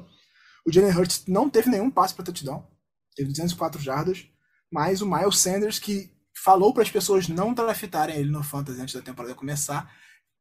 [0.65, 2.67] O Jalen Hurts não teve nenhum passe para touchdown,
[3.15, 4.27] teve 204 jardas,
[4.71, 6.11] mas o Miles Sanders, que
[6.43, 9.91] falou para as pessoas não draftarem ele no Fantasy antes da temporada começar,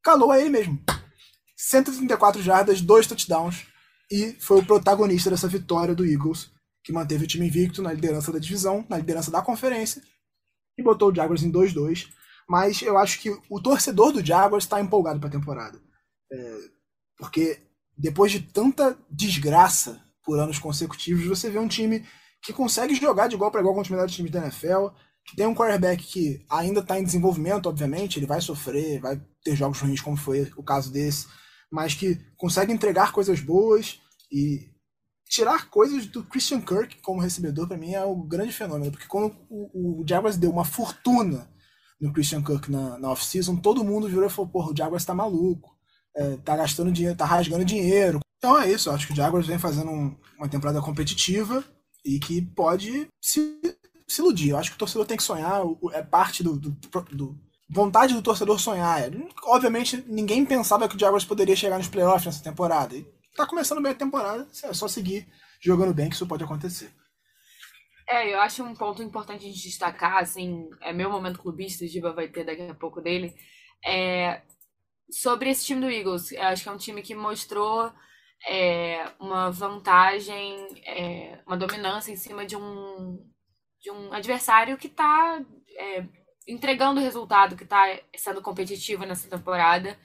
[0.03, 0.79] calou a ele mesmo.
[1.57, 3.67] 134 jardas, dois touchdowns
[4.11, 6.51] e foi o protagonista dessa vitória do Eagles,
[6.89, 10.03] que manteve o time invicto na liderança da divisão, na liderança da conferência
[10.79, 12.09] e botou o Jaguars em 2-2.
[12.49, 15.79] Mas eu acho que o torcedor do Jaguars está empolgado para a temporada.
[16.33, 16.59] É,
[17.19, 17.59] porque
[17.95, 22.07] depois de tanta desgraça por anos consecutivos, você vê um time
[22.43, 24.87] que consegue jogar de igual para igual com melhores times da NFL,
[25.27, 29.55] que tem um quarterback que ainda está em desenvolvimento, obviamente, ele vai sofrer, vai ter
[29.55, 31.27] jogos ruins, como foi o caso desse,
[31.71, 34.01] mas que consegue entregar coisas boas
[34.33, 34.71] e
[35.29, 39.37] tirar coisas do Christian Kirk como recebedor, para mim, é o grande fenômeno, porque quando
[39.51, 41.49] o, o Jaguars deu uma fortuna
[42.01, 45.15] no Christian Kirk na, na off-season, todo mundo virou e falou: porra, o Jaguars tá
[45.15, 45.77] maluco,
[46.17, 48.21] é, tá gastando dinheiro, tá rasgando dinheiro.
[48.39, 51.63] Então é isso, acho que o Jaguars vem fazendo um, uma temporada competitiva
[52.05, 53.61] e que pode se,
[54.07, 54.51] se iludir.
[54.51, 55.61] Eu acho que o torcedor tem que sonhar,
[55.93, 56.71] é parte do, do,
[57.13, 57.39] do
[57.69, 59.11] vontade do torcedor sonhar.
[59.45, 62.97] Obviamente, ninguém pensava que o Jaguars poderia chegar nos playoffs nessa temporada.
[63.39, 65.27] Tá começando bem a temporada, é só seguir
[65.61, 66.93] jogando bem que isso pode acontecer.
[68.09, 72.13] É, eu acho um ponto importante gente destacar, assim, é meu momento clubista, o Giba
[72.13, 73.35] vai ter daqui a pouco dele,
[73.85, 74.43] é
[75.11, 76.33] sobre esse time do Eagles.
[76.33, 77.93] Eu acho que é um time que mostrou
[78.47, 83.19] é, uma vantagem, é, uma dominância em cima de um,
[83.81, 85.41] de um adversário que está
[85.77, 86.05] é,
[86.47, 87.85] entregando resultado, que está
[88.17, 89.99] sendo competitivo nessa temporada.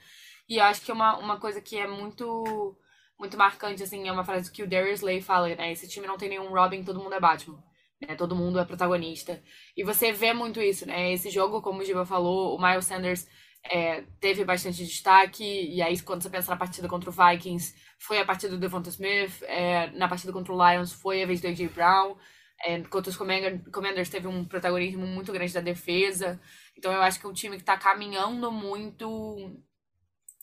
[0.48, 2.76] E eu acho que é uma, uma coisa que é muito
[3.18, 5.72] muito marcante, assim, é uma frase que o Darius Slay fala, né?
[5.72, 7.62] Esse time não tem nenhum Robin, todo mundo é Batman.
[8.00, 8.14] Né?
[8.16, 9.42] Todo mundo é protagonista.
[9.76, 11.12] E você vê muito isso, né?
[11.12, 13.26] Esse jogo, como o Giba falou, o Miles Sanders
[13.70, 18.18] é, teve bastante destaque, e aí quando você pensa na partida contra o Vikings, foi
[18.18, 21.48] a partida do Devonta Smith, é, na partida contra o Lions foi a vez do
[21.48, 21.68] A.J.
[21.68, 22.16] Brown,
[22.62, 26.40] é, contra os Commanders teve um protagonismo muito grande da defesa,
[26.76, 29.56] então eu acho que é um time que está caminhando muito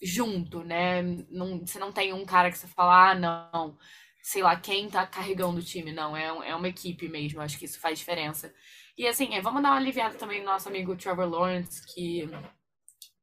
[0.02, 1.02] junto, né?
[1.30, 3.78] Não, você não tem um cara que você fala, ah, não,
[4.22, 7.66] sei lá, quem tá carregando o time, não, é, é uma equipe mesmo, acho que
[7.66, 8.54] isso faz diferença.
[8.98, 12.30] E assim, é, vamos dar uma aliviada também no nosso amigo Trevor Lawrence, que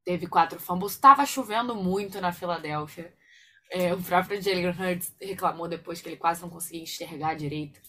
[0.04, 3.14] teve quatro fumbles, estava chovendo muito na Filadélfia.
[3.70, 7.80] É, o próprio Jalen Hurts reclamou depois que ele quase não conseguia enxergar direito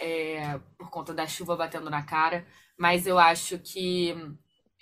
[0.00, 2.46] é, por conta da chuva batendo na cara.
[2.78, 4.14] Mas eu acho que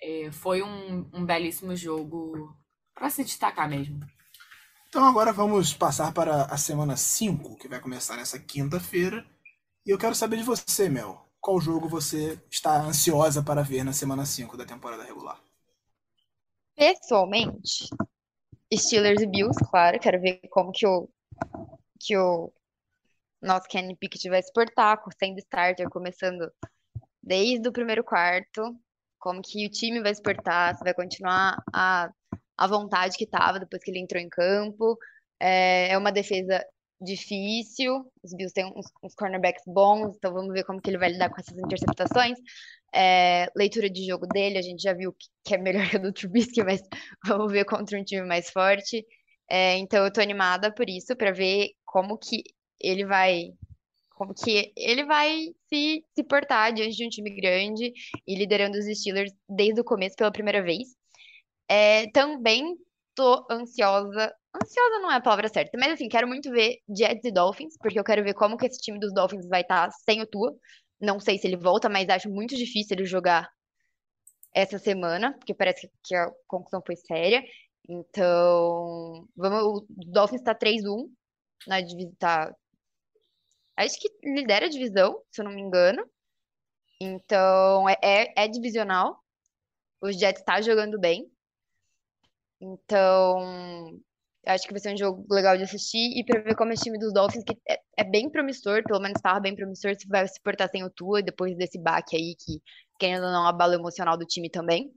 [0.01, 2.55] é, foi um, um belíssimo jogo
[2.99, 4.01] para se destacar mesmo.
[4.89, 9.25] Então agora vamos passar para a semana 5, que vai começar nessa quinta-feira.
[9.87, 11.27] E eu quero saber de você, Mel.
[11.41, 15.41] Qual jogo você está ansiosa para ver na semana 5 da temporada regular?
[16.75, 17.89] Pessoalmente,
[18.75, 19.99] Steelers e Bills, claro.
[20.01, 21.09] Quero ver como que o,
[22.01, 22.53] que o
[23.41, 26.51] nosso Kenny Pickett vai se portar, sendo starter, começando
[27.23, 28.75] desde o primeiro quarto.
[29.19, 32.11] Como que o time vai se portar, se vai continuar a
[32.59, 34.99] a vontade que estava depois que ele entrou em campo.
[35.40, 36.64] É, é uma defesa
[37.01, 41.11] difícil, os Bills têm uns, uns, cornerbacks bons, então vamos ver como que ele vai
[41.11, 42.37] lidar com essas interceptações.
[42.92, 46.12] É, leitura de jogo dele, a gente já viu que é melhor que a do
[46.12, 46.83] Trubisky, mas
[47.27, 49.07] vamos ver contra um time mais forte.
[49.49, 52.42] É, então eu tô animada por isso, para ver como que
[52.81, 53.53] ele vai
[54.11, 57.92] como que ele vai se, se portar diante de um time grande
[58.27, 60.98] e liderando os Steelers desde o começo pela primeira vez.
[61.68, 62.76] É, também
[63.14, 64.35] tô ansiosa.
[64.54, 67.98] Ansiosa não é a palavra certa, mas assim, quero muito ver Jets e Dolphins, porque
[67.98, 70.54] eu quero ver como que esse time dos Dolphins vai estar tá sem o Tua.
[71.00, 73.48] Não sei se ele volta, mas acho muito difícil ele jogar
[74.54, 77.42] essa semana, porque parece que a conclusão foi séria.
[77.88, 81.09] Então, vamos, o Dolphins tá 3-1
[81.66, 82.14] na divisão.
[82.18, 82.54] Tá,
[83.76, 86.04] acho que lidera a divisão, se eu não me engano.
[87.00, 89.22] Então, é, é, é divisional.
[90.00, 91.31] O Jets tá jogando bem.
[92.61, 94.01] Então,
[94.47, 96.99] acho que vai ser um jogo legal de assistir e para ver como esse time
[96.99, 100.40] dos Dolphins, que é, é bem promissor, pelo menos estava bem promissor, se vai se
[100.42, 102.61] portar sem o Tua depois desse baque aí, que
[102.99, 104.90] querendo ou não, abala emocional do time também.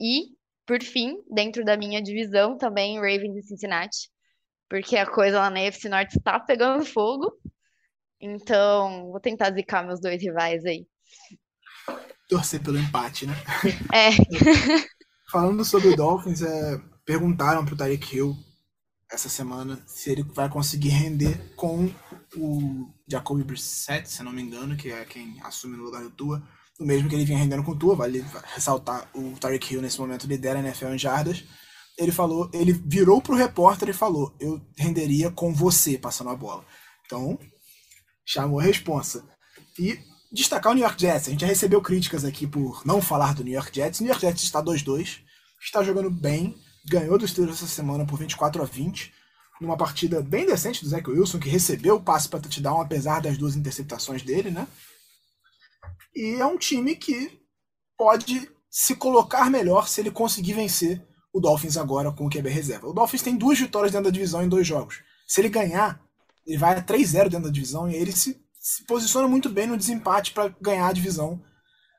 [0.00, 0.34] E,
[0.66, 4.10] por fim, dentro da minha divisão também, Ravens e Cincinnati,
[4.68, 7.32] porque a coisa lá na FC Norte está pegando fogo.
[8.20, 10.86] Então, vou tentar zicar meus dois rivais aí.
[12.28, 13.34] Torcer pelo empate, né?
[13.92, 14.10] É.
[15.30, 18.36] Falando sobre o Dolphins, é, perguntaram pro Tyreek Hill
[19.10, 21.92] essa semana se ele vai conseguir render com
[22.36, 26.42] o Jacoby Brissett, se não me engano, que é quem assume no lugar do Tua,
[26.78, 28.24] o mesmo que ele vinha rendendo com o Tua, vale
[28.54, 31.44] ressaltar, o Tyreek Hill nesse momento lidera a NFL em jardas,
[31.98, 36.64] ele falou, ele virou pro repórter e falou, eu renderia com você passando a bola.
[37.06, 37.38] Então,
[38.24, 39.24] chamou a responsa.
[39.78, 39.98] E
[40.36, 41.28] destacar o New York Jets.
[41.28, 44.00] A gente já recebeu críticas aqui por não falar do New York Jets.
[44.00, 45.20] O New York Jets está 2-2,
[45.60, 49.12] está jogando bem, ganhou dos Steelers essa semana por 24 a 20,
[49.60, 53.38] numa partida bem decente do Zach Wilson, que recebeu o passe para touchdown, apesar das
[53.38, 54.68] duas interceptações dele, né?
[56.14, 57.40] E é um time que
[57.96, 62.88] pode se colocar melhor se ele conseguir vencer o Dolphins agora com o QB reserva.
[62.88, 65.00] O Dolphins tem duas vitórias dentro da divisão em dois jogos.
[65.26, 66.00] Se ele ganhar,
[66.46, 69.76] ele vai a 3-0 dentro da divisão e ele se, se posiciona muito bem no
[69.76, 71.42] desempate para ganhar a divisão.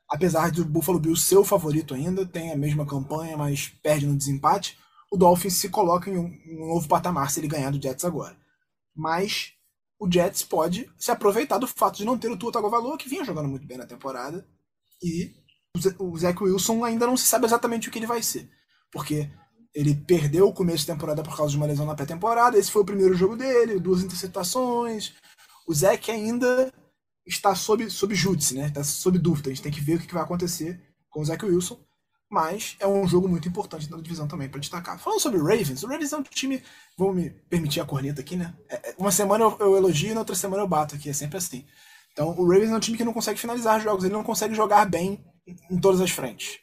[0.09, 4.17] Apesar do Buffalo Bills ser o favorito ainda, tem a mesma campanha, mas perde no
[4.17, 4.77] desempate.
[5.11, 8.37] O Dolphins se coloca em um, um novo patamar se ele ganhar do Jets agora.
[8.95, 9.53] Mas
[9.99, 13.23] o Jets pode se aproveitar do fato de não ter o Tua Tagovailoa, que vinha
[13.23, 14.45] jogando muito bem na temporada,
[15.01, 15.31] e
[15.99, 18.49] o Zach Wilson ainda não se sabe exatamente o que ele vai ser
[18.91, 19.29] porque
[19.73, 22.57] ele perdeu o começo de temporada por causa de uma lesão na pré-temporada.
[22.57, 25.13] Esse foi o primeiro jogo dele, duas interceptações.
[25.67, 26.71] O Zeke ainda
[27.25, 28.67] está sob, sob júdice, né?
[28.67, 29.49] Está sob dúvida.
[29.49, 31.77] A gente tem que ver o que vai acontecer com o Zach Wilson.
[32.29, 34.99] Mas é um jogo muito importante na divisão também para destacar.
[34.99, 36.63] Falando sobre o Ravens, o Ravens é um time.
[36.97, 38.53] Vou me permitir a corneta aqui, né?
[38.69, 41.09] É, é, uma semana eu, eu elogio e na outra semana eu bato aqui.
[41.09, 41.65] É sempre assim.
[42.11, 44.85] Então, o Ravens é um time que não consegue finalizar jogos, ele não consegue jogar
[44.89, 45.23] bem
[45.69, 46.59] em todas as frentes.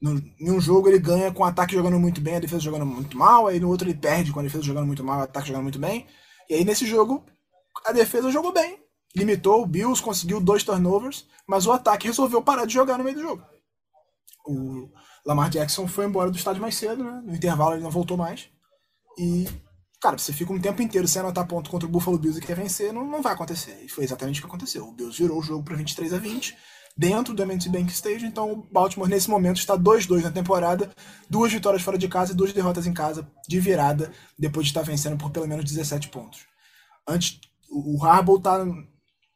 [0.00, 2.86] No, em um jogo ele ganha com o ataque jogando muito bem, a defesa jogando
[2.86, 5.48] muito mal, aí no outro ele perde com a defesa jogando muito mal, o ataque
[5.48, 6.06] jogando muito bem.
[6.48, 7.26] E aí nesse jogo
[7.84, 8.78] a defesa jogou bem,
[9.14, 13.16] limitou o Bills, conseguiu dois turnovers, mas o ataque resolveu parar de jogar no meio
[13.16, 13.42] do jogo.
[14.46, 14.88] O
[15.24, 17.22] Lamar Jackson foi embora do estádio mais cedo, né?
[17.24, 18.48] No intervalo ele não voltou mais.
[19.18, 19.48] E,
[20.00, 22.56] cara, você fica um tempo inteiro sem anotar ponto contra o Buffalo Bills e quer
[22.56, 23.82] vencer, não, não vai acontecer.
[23.84, 24.86] E foi exatamente o que aconteceu.
[24.86, 26.56] O Bills virou o jogo para 23 a 20
[26.96, 28.28] dentro do M&T Bank Stadium.
[28.28, 30.90] Então o Baltimore nesse momento está 2-2 na temporada,
[31.28, 34.82] duas vitórias fora de casa e duas derrotas em casa de virada, depois de estar
[34.82, 36.46] vencendo por pelo menos 17 pontos.
[37.06, 37.40] Antes,
[37.70, 38.66] o Harbaugh está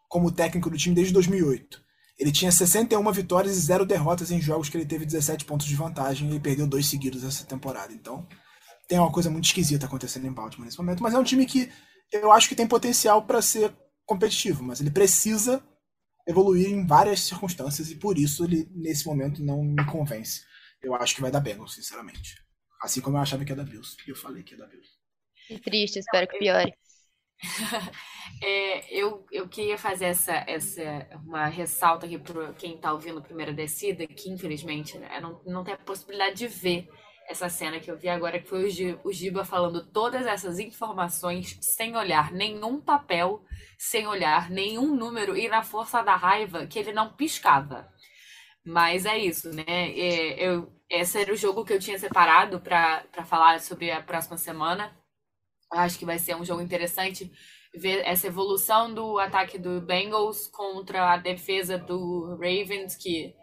[0.08, 1.82] como técnico do time desde 2008.
[2.18, 5.74] Ele tinha 61 vitórias e 0 derrotas em jogos que ele teve 17 pontos de
[5.74, 7.92] vantagem e perdeu dois seguidos essa temporada.
[7.92, 8.26] Então,
[8.88, 11.70] tem uma coisa muito esquisita acontecendo em Baltimore nesse momento, mas é um time que
[12.12, 13.74] eu acho que tem potencial para ser
[14.06, 15.62] competitivo, mas ele precisa
[16.26, 20.42] evoluir em várias circunstâncias e por isso ele, nesse momento, não me convence.
[20.82, 22.34] Eu acho que vai dar Bengals, sinceramente.
[22.82, 23.96] Assim como eu achava que ia dar Bills.
[24.06, 24.88] E eu falei que ia dar Bills.
[25.48, 26.72] Que triste, espero que piore.
[28.42, 33.22] É, eu, eu queria fazer essa, essa uma ressalta aqui para quem está ouvindo a
[33.22, 36.88] primeira descida, que infelizmente né, não, não tem a possibilidade de ver
[37.28, 38.64] essa cena que eu vi agora, que foi
[39.02, 43.42] o Giba falando todas essas informações sem olhar nenhum papel,
[43.78, 47.88] sem olhar nenhum número e na força da raiva que ele não piscava.
[48.64, 49.64] Mas é isso, né?
[49.66, 54.36] É, eu, esse era o jogo que eu tinha separado para falar sobre a próxima
[54.36, 54.94] semana.
[55.74, 57.30] Acho que vai ser um jogo interessante
[57.74, 63.34] ver essa evolução do ataque do Bengals contra a defesa do Ravens, que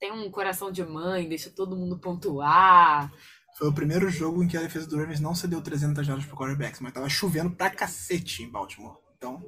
[0.00, 3.12] tem um coração de mãe, deixa todo mundo pontuar.
[3.58, 6.36] Foi o primeiro jogo em que a defesa do Ravens não cedeu 300 jardas pro
[6.36, 8.98] quarterbacks, mas tava chovendo pra cacete em Baltimore.
[9.16, 9.42] Então.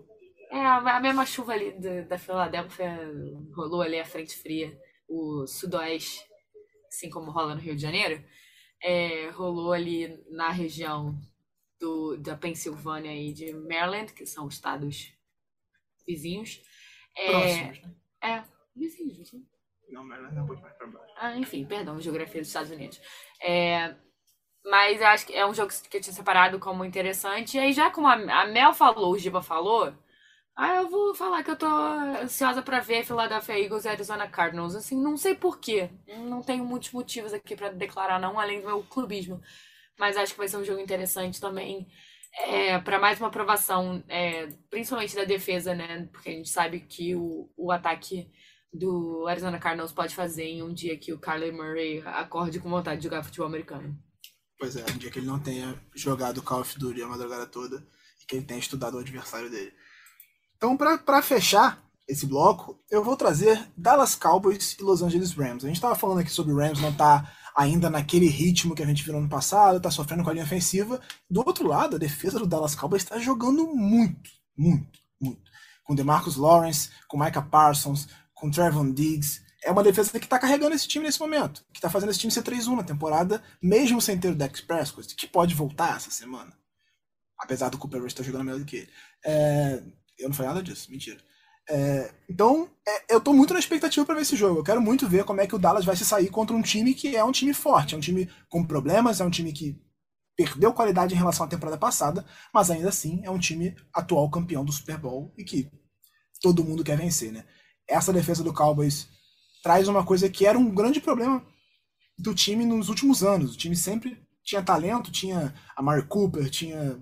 [0.50, 1.74] É, a mesma chuva ali
[2.08, 2.98] da Filadélfia
[3.54, 4.74] rolou ali a frente fria,
[5.06, 6.22] o sudoeste,
[6.88, 8.22] assim como rola no Rio de Janeiro,
[8.82, 11.18] é, rolou ali na região
[11.78, 15.12] do, da Pensilvânia e de Maryland, que são estados
[16.06, 16.60] vizinhos.
[17.16, 17.94] É, Próximos, né?
[18.22, 19.32] É, vizinhos?
[19.90, 21.14] Não, mas é um pouco mais pra baixo.
[21.16, 23.00] Ah, enfim, perdão, geografia dos Estados Unidos.
[23.42, 23.94] É,
[24.64, 27.56] mas eu acho que é um jogo que eu tinha separado como interessante.
[27.56, 29.94] E aí, já como a Mel falou, o Giba falou,
[30.54, 34.74] ah, eu vou falar que eu tô ansiosa para ver Philadelphia Eagles e Arizona Cardinals.
[34.74, 35.90] Assim, não sei porquê.
[36.06, 39.40] Não tenho muitos motivos aqui para declarar, não, além do meu clubismo.
[39.98, 41.86] Mas acho que vai ser um jogo interessante também.
[42.46, 46.08] É, para mais uma aprovação, é, principalmente da defesa, né?
[46.12, 48.30] Porque a gente sabe que o, o ataque
[48.72, 53.00] do Arizona Cardinals pode fazer em um dia que o Kyler Murray acorde com vontade
[53.00, 53.96] de jogar futebol americano.
[54.58, 57.86] Pois é, um dia que ele não tenha jogado Call of Duty a madrugada toda
[58.22, 59.72] e que ele tenha estudado o adversário dele.
[60.56, 65.64] Então, para fechar esse bloco, eu vou trazer Dallas Cowboys e Los Angeles Rams.
[65.64, 68.86] A gente estava falando aqui sobre o Rams não tá ainda naquele ritmo que a
[68.86, 71.00] gente viu no ano passado, tá sofrendo com a linha ofensiva.
[71.28, 75.50] Do outro lado, a defesa do Dallas Cowboys está jogando muito, muito, muito.
[75.82, 79.42] Com DeMarcus Lawrence, com Micah Parsons, com Trevon Diggs.
[79.64, 82.30] É uma defesa que está carregando esse time nesse momento, que está fazendo esse time
[82.30, 86.56] ser 3-1 na temporada, mesmo sem ter o Dex Prescott, que pode voltar essa semana.
[87.36, 88.90] Apesar do Cooper Rush estar jogando melhor do que ele.
[89.26, 89.82] É...
[90.16, 91.18] Eu não falei nada disso, mentira.
[91.68, 92.10] É...
[92.28, 93.14] Então, é...
[93.14, 94.60] eu estou muito na expectativa para ver esse jogo.
[94.60, 96.94] Eu quero muito ver como é que o Dallas vai se sair contra um time
[96.94, 99.80] que é um time forte, é um time com problemas, é um time que
[100.36, 104.64] perdeu qualidade em relação à temporada passada, mas ainda assim é um time atual campeão
[104.64, 105.68] do Super Bowl e que
[106.40, 107.44] todo mundo quer vencer, né?
[107.88, 109.08] essa defesa do Cowboys
[109.62, 111.44] traz uma coisa que era um grande problema
[112.18, 113.54] do time nos últimos anos.
[113.54, 117.00] O time sempre tinha talento, tinha a Mari Cooper, tinha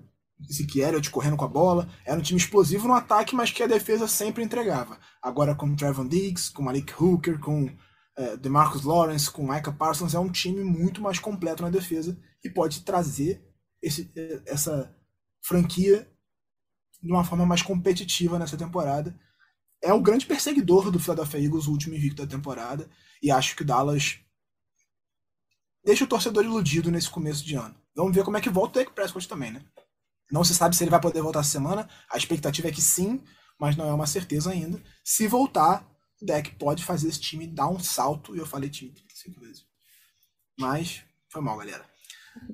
[0.48, 1.88] Ezekiel te correndo com a bola.
[2.04, 4.98] Era um time explosivo no ataque, mas que a defesa sempre entregava.
[5.22, 7.70] Agora com Trevon Diggs, com Malik Hooker, com
[8.16, 12.50] é, DeMarcus Lawrence, com Micah Parsons, é um time muito mais completo na defesa e
[12.50, 13.44] pode trazer
[13.82, 14.94] esse, é, essa
[15.42, 16.10] franquia
[17.02, 19.18] de uma forma mais competitiva nessa temporada.
[19.82, 22.88] É o grande perseguidor do Philadelphia Eagles, o último invicto da temporada,
[23.22, 24.18] e acho que o Dallas
[25.84, 27.76] deixa o torcedor iludido nesse começo de ano.
[27.94, 29.64] Vamos ver como é que volta o Dak Prescott também, né?
[30.30, 31.88] Não se sabe se ele vai poder voltar essa semana.
[32.10, 33.22] A expectativa é que sim,
[33.58, 34.82] mas não é uma certeza ainda.
[35.04, 35.88] Se voltar,
[36.20, 38.34] o deck pode fazer esse time dar um salto.
[38.34, 39.64] E eu falei time 35 vezes.
[40.58, 41.84] Mas foi mal, galera.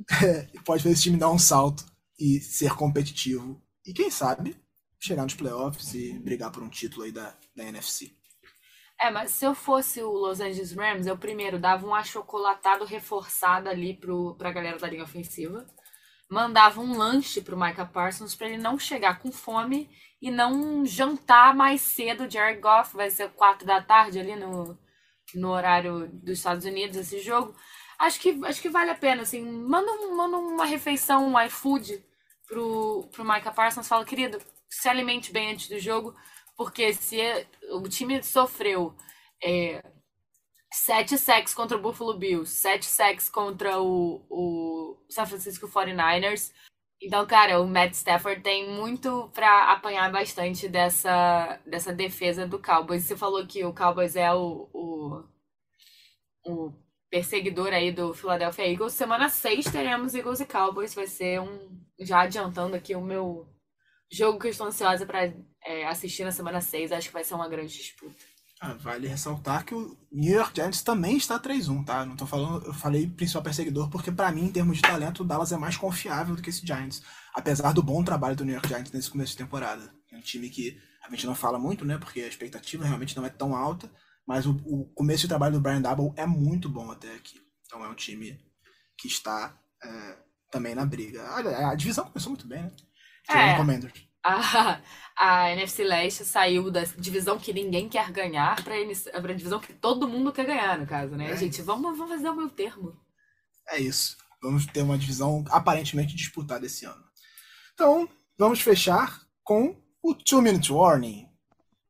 [0.64, 1.84] pode fazer esse time dar um salto
[2.18, 3.62] e ser competitivo.
[3.86, 4.56] E quem sabe
[5.00, 8.14] chegar nos playoffs e brigar por um título aí da, da NFC.
[9.00, 13.68] É, mas se eu fosse o Los Angeles Rams, eu primeiro dava um achocolatado reforçado
[13.68, 15.66] ali pro, pra galera da linha ofensiva
[16.32, 21.54] mandava um lanche pro Micah Parsons para ele não chegar com fome e não jantar
[21.54, 22.30] mais cedo.
[22.30, 24.78] Jared Goff vai ser quatro da tarde ali no,
[25.34, 27.54] no horário dos Estados Unidos esse jogo.
[27.98, 32.02] Acho que, acho que vale a pena, assim, manda, um, manda uma refeição, um iFood
[32.48, 34.38] pro, pro Micah Parsons, fala, querido,
[34.70, 36.16] se alimente bem antes do jogo,
[36.56, 37.18] porque se
[37.72, 38.96] o time sofreu
[39.44, 39.84] é,
[40.72, 46.50] sete sacks contra o Buffalo Bills, sete sacks contra o, o San Francisco 49ers.
[47.00, 53.04] Então, cara, o Matt Stafford tem muito para apanhar bastante dessa, dessa defesa do Cowboys.
[53.04, 55.24] Você falou que o Cowboys é o, o,
[56.46, 56.72] o
[57.10, 58.94] perseguidor aí do Philadelphia Eagles.
[58.94, 60.94] Semana 6 teremos Eagles e Cowboys.
[60.94, 61.82] Vai ser um.
[61.98, 63.48] Já adiantando aqui o meu
[64.10, 65.32] jogo que eu estou ansiosa para
[65.64, 66.92] é, assistir na semana 6.
[66.92, 68.31] Acho que vai ser uma grande disputa.
[68.64, 72.06] Ah, vale ressaltar que o New York Giants também está 3-1, tá?
[72.06, 75.26] Não tô falando, eu falei principal perseguidor porque para mim, em termos de talento, o
[75.26, 77.02] Dallas é mais confiável do que esse Giants,
[77.34, 79.92] apesar do bom trabalho do New York Giants nesse começo de temporada.
[80.12, 81.98] É um time que a gente não fala muito, né?
[81.98, 83.90] Porque a expectativa realmente não é tão alta,
[84.24, 87.40] mas o, o começo de trabalho do Brian Double é muito bom até aqui.
[87.66, 88.38] Então é um time
[88.96, 90.18] que está é,
[90.52, 91.34] também na briga.
[91.34, 92.70] Olha, a divisão começou muito bem, né?
[93.28, 93.56] é.
[93.56, 94.80] Commanders a,
[95.16, 100.08] a NFC Leste saiu da divisão que ninguém quer ganhar para a divisão que todo
[100.08, 101.30] mundo quer ganhar, no caso, né?
[101.30, 101.36] É.
[101.36, 102.96] Gente, vamos, vamos fazer o meu termo.
[103.68, 104.16] É isso.
[104.42, 107.02] Vamos ter uma divisão aparentemente disputada esse ano.
[107.74, 111.28] Então, vamos fechar com o Two Minute Warning.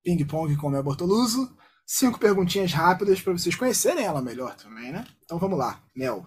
[0.05, 1.57] Ping Pong com o Mel Bortoluso.
[1.87, 5.07] Cinco perguntinhas rápidas para vocês conhecerem ela melhor também, né?
[5.25, 6.27] Então vamos lá, Mel.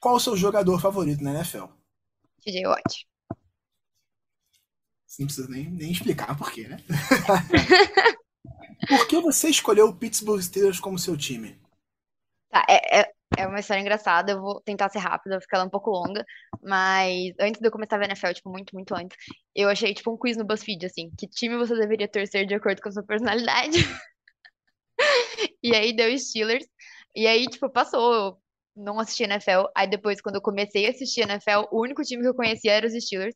[0.00, 1.64] Qual o seu jogador favorito na NFL?
[2.42, 3.06] TJ Watt.
[5.18, 6.78] Não precisa nem, nem explicar por quê, né?
[8.88, 11.60] por que você escolheu o Pittsburgh Steelers como seu time?
[12.50, 15.66] Tá, é, é, é uma história engraçada, eu vou tentar ser rápida, porque ela é
[15.66, 16.24] um pouco longa,
[16.62, 19.16] mas antes de eu começar a ver NFL, tipo, muito, muito antes,
[19.54, 22.80] eu achei, tipo, um quiz no BuzzFeed, assim, que time você deveria torcer de acordo
[22.80, 23.78] com a sua personalidade?
[25.62, 26.66] e aí deu Steelers,
[27.14, 28.38] e aí, tipo, passou, eu
[28.76, 32.28] não assisti NFL, aí depois, quando eu comecei a assistir NFL, o único time que
[32.28, 33.34] eu conhecia era os Steelers,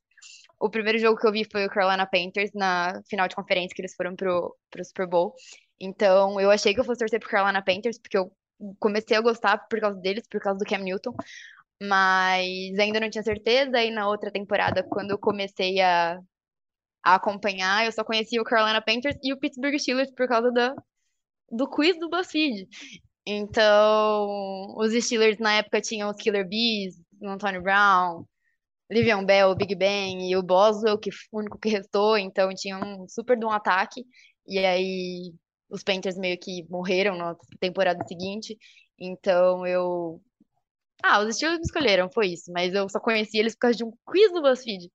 [0.60, 3.80] o primeiro jogo que eu vi foi o Carolina Panthers na final de conferência que
[3.80, 5.34] eles foram pro, pro Super Bowl.
[5.80, 8.30] Então, eu achei que eu fosse torcer pro Carolina Panthers, porque eu
[8.78, 11.14] comecei a gostar por causa deles, por causa do Cam Newton.
[11.82, 13.82] Mas ainda não tinha certeza.
[13.82, 16.18] E na outra temporada, quando eu comecei a,
[17.02, 20.74] a acompanhar, eu só conhecia o Carolina Panthers e o Pittsburgh Steelers por causa da,
[21.50, 22.68] do quiz do BuzzFeed.
[23.26, 28.24] Então, os Steelers na época tinham os Killer Bees, o Antonio Brown,
[28.90, 32.76] Livian Bell, Big Ben e o Boswell, que foi o único que restou, então tinha
[32.76, 34.04] um super de um ataque.
[34.46, 35.32] E aí
[35.70, 38.58] os Panthers meio que morreram na temporada seguinte.
[38.98, 40.20] Então eu.
[41.02, 42.52] Ah, os Steelers me escolheram, foi isso.
[42.52, 44.90] Mas eu só conheci eles por causa de um quiz do BuzzFeed.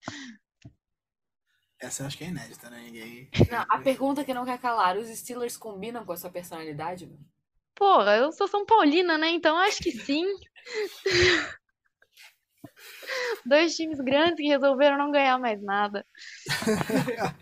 [1.80, 2.82] Essa eu acho que é inédita, né?
[2.84, 3.30] Ninguém.
[3.50, 7.10] Não, a pergunta que não quer calar: os Steelers combinam com a sua personalidade?
[7.74, 9.30] Porra, eu sou São Paulina, né?
[9.30, 10.26] Então acho que sim.
[13.46, 16.06] Dois times grandes que resolveram não ganhar mais nada.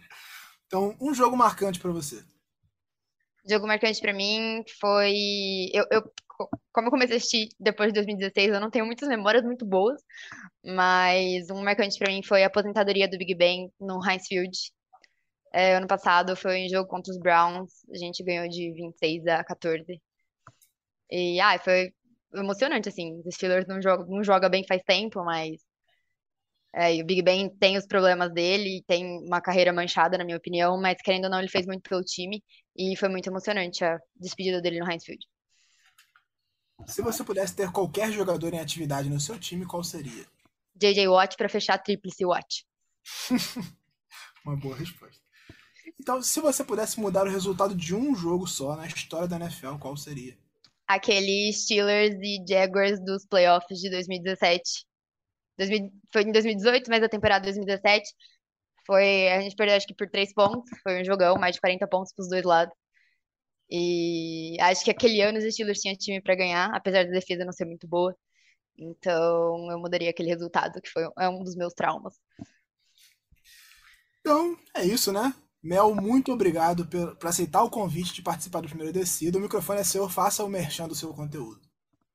[0.67, 2.23] então, um jogo marcante para você.
[3.49, 5.69] Jogo marcante para mim foi.
[5.73, 6.03] Eu, eu,
[6.71, 10.01] como eu comecei a assistir depois de 2016, eu não tenho muitas memórias muito boas,
[10.63, 14.57] mas um marcante para mim foi a aposentadoria do Big Ben no Heinz Field.
[15.53, 19.43] É, ano passado foi um jogo contra os Browns, a gente ganhou de 26 a
[19.43, 20.01] 14.
[21.11, 21.93] E ah, foi
[22.33, 23.21] emocionante, assim.
[23.25, 25.61] Os Steelers não joga, não joga bem faz tempo, mas
[26.73, 30.79] é, o Big Ben tem os problemas dele, tem uma carreira manchada, na minha opinião,
[30.79, 32.43] mas querendo ou não, ele fez muito pelo time
[32.75, 35.23] e foi muito emocionante a despedida dele no Heinz Field.
[36.87, 40.25] Se você pudesse ter qualquer jogador em atividade no seu time, qual seria?
[40.75, 42.65] JJ Watt pra fechar a tríplice Watt.
[44.43, 45.21] Uma boa resposta.
[45.99, 49.77] Então, se você pudesse mudar o resultado de um jogo só na história da NFL,
[49.77, 50.37] qual seria?
[50.87, 54.85] Aquele Steelers e Jaguars dos playoffs de 2017.
[55.57, 58.09] 2000 foi em 2018, mas a temporada 2017
[58.85, 59.29] foi.
[59.29, 60.69] A gente perdeu acho que por três pontos.
[60.83, 62.75] Foi um jogão, mais de 40 pontos pros dois lados.
[63.69, 67.53] E acho que aquele ano os Steelers tinham time para ganhar, apesar da defesa não
[67.53, 68.15] ser muito boa.
[68.77, 72.15] Então eu mudaria aquele resultado, que foi é um dos meus traumas.
[74.19, 75.33] Então, é isso, né?
[75.63, 79.37] Mel, muito obrigado por, por aceitar o convite de participar do primeiro descido.
[79.37, 81.61] O microfone é seu, faça o merchan do seu conteúdo.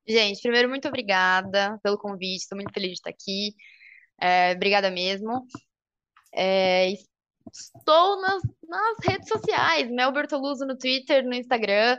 [0.07, 3.55] Gente, primeiro, muito obrigada pelo convite, estou muito feliz de estar aqui.
[4.21, 5.47] É, obrigada mesmo.
[6.35, 6.93] É,
[7.51, 11.99] estou nas, nas redes sociais, Mel Bertoluso no Twitter, no Instagram.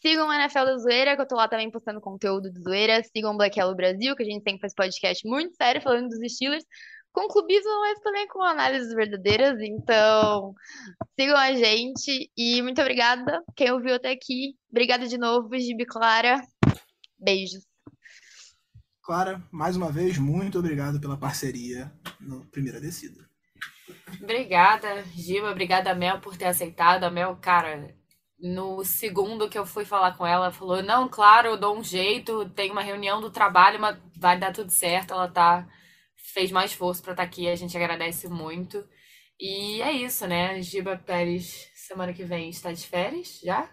[0.00, 3.02] Sigam a NFL da Zoeira, que eu tô lá também postando conteúdo de zoeira.
[3.02, 6.32] Sigam o Black Yellow Brasil, que a gente sempre faz podcast muito sério falando dos
[6.32, 6.64] Steelers
[7.14, 9.58] com clubismo, mas também com análises verdadeiras.
[9.60, 10.52] Então,
[11.18, 14.56] sigam a gente e muito obrigada quem ouviu até aqui.
[14.68, 16.42] Obrigada de novo, Gibi Clara.
[17.16, 17.64] Beijos.
[19.00, 23.24] Clara, mais uma vez, muito obrigado pela parceria no Primeira Descida.
[24.20, 25.50] Obrigada, Giba.
[25.50, 27.04] Obrigada, Mel, por ter aceitado.
[27.04, 27.94] A Mel, cara,
[28.40, 32.48] no segundo que eu fui falar com ela, falou: Não, claro, eu dou um jeito,
[32.50, 35.12] tem uma reunião do trabalho, mas vai dar tudo certo.
[35.12, 35.68] Ela tá
[36.32, 38.86] fez mais esforço para estar tá aqui, a gente agradece muito.
[39.38, 40.60] E é isso, né?
[40.62, 43.68] Giba Pérez, semana que vem, está de férias já?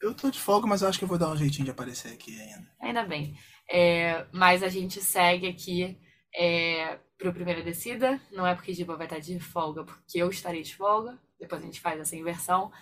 [0.00, 2.12] Eu tô de folga, mas eu acho que eu vou dar um jeitinho de aparecer
[2.12, 2.68] aqui ainda.
[2.80, 3.36] Ainda bem.
[3.70, 5.98] É, mas a gente segue aqui
[6.34, 8.20] é, pro Primeira Descida.
[8.32, 11.18] Não é porque Giba vai estar de folga, porque eu estarei de folga.
[11.38, 12.72] Depois a gente faz essa inversão.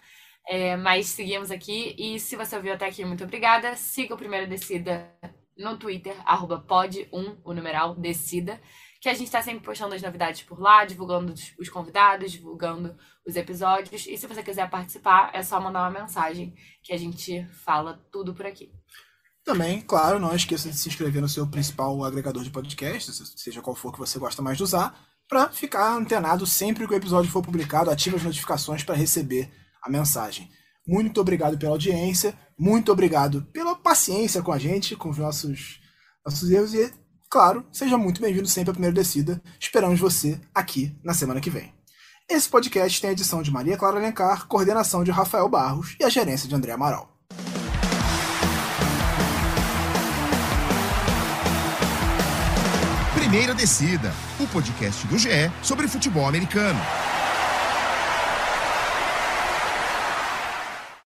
[0.49, 1.95] É, mas seguimos aqui.
[1.99, 3.75] E se você ouviu até aqui, muito obrigada.
[3.77, 5.11] Siga o Primeira Descida
[5.57, 8.61] no Twitter, arroba pod1, o numeral, decida,
[9.01, 12.97] que a gente está sempre postando as novidades por lá, divulgando os convidados, divulgando
[13.27, 14.07] os episódios.
[14.07, 18.35] E se você quiser participar, é só mandar uma mensagem que a gente fala tudo
[18.35, 18.73] por aqui.
[19.45, 23.77] Também, claro, não esqueça de se inscrever no seu principal agregador de podcasts, seja qual
[23.77, 24.99] for que você gosta mais de usar,
[25.29, 29.51] para ficar antenado sempre que o episódio for publicado, ative as notificações para receber
[29.83, 30.51] a mensagem.
[30.87, 35.81] Muito obrigado pela audiência, muito obrigado pela paciência com a gente, com os nossos,
[36.25, 36.93] nossos erros e,
[37.29, 39.43] claro, seja muito bem-vindo sempre à Primeira Descida.
[39.59, 41.75] Esperamos você aqui na semana que vem.
[42.31, 46.09] Esse podcast tem a edição de Maria Clara Alencar, coordenação de Rafael Barros e a
[46.09, 47.13] gerência de André Amaral.
[53.13, 56.79] Primeira Descida, o podcast do GE sobre futebol americano.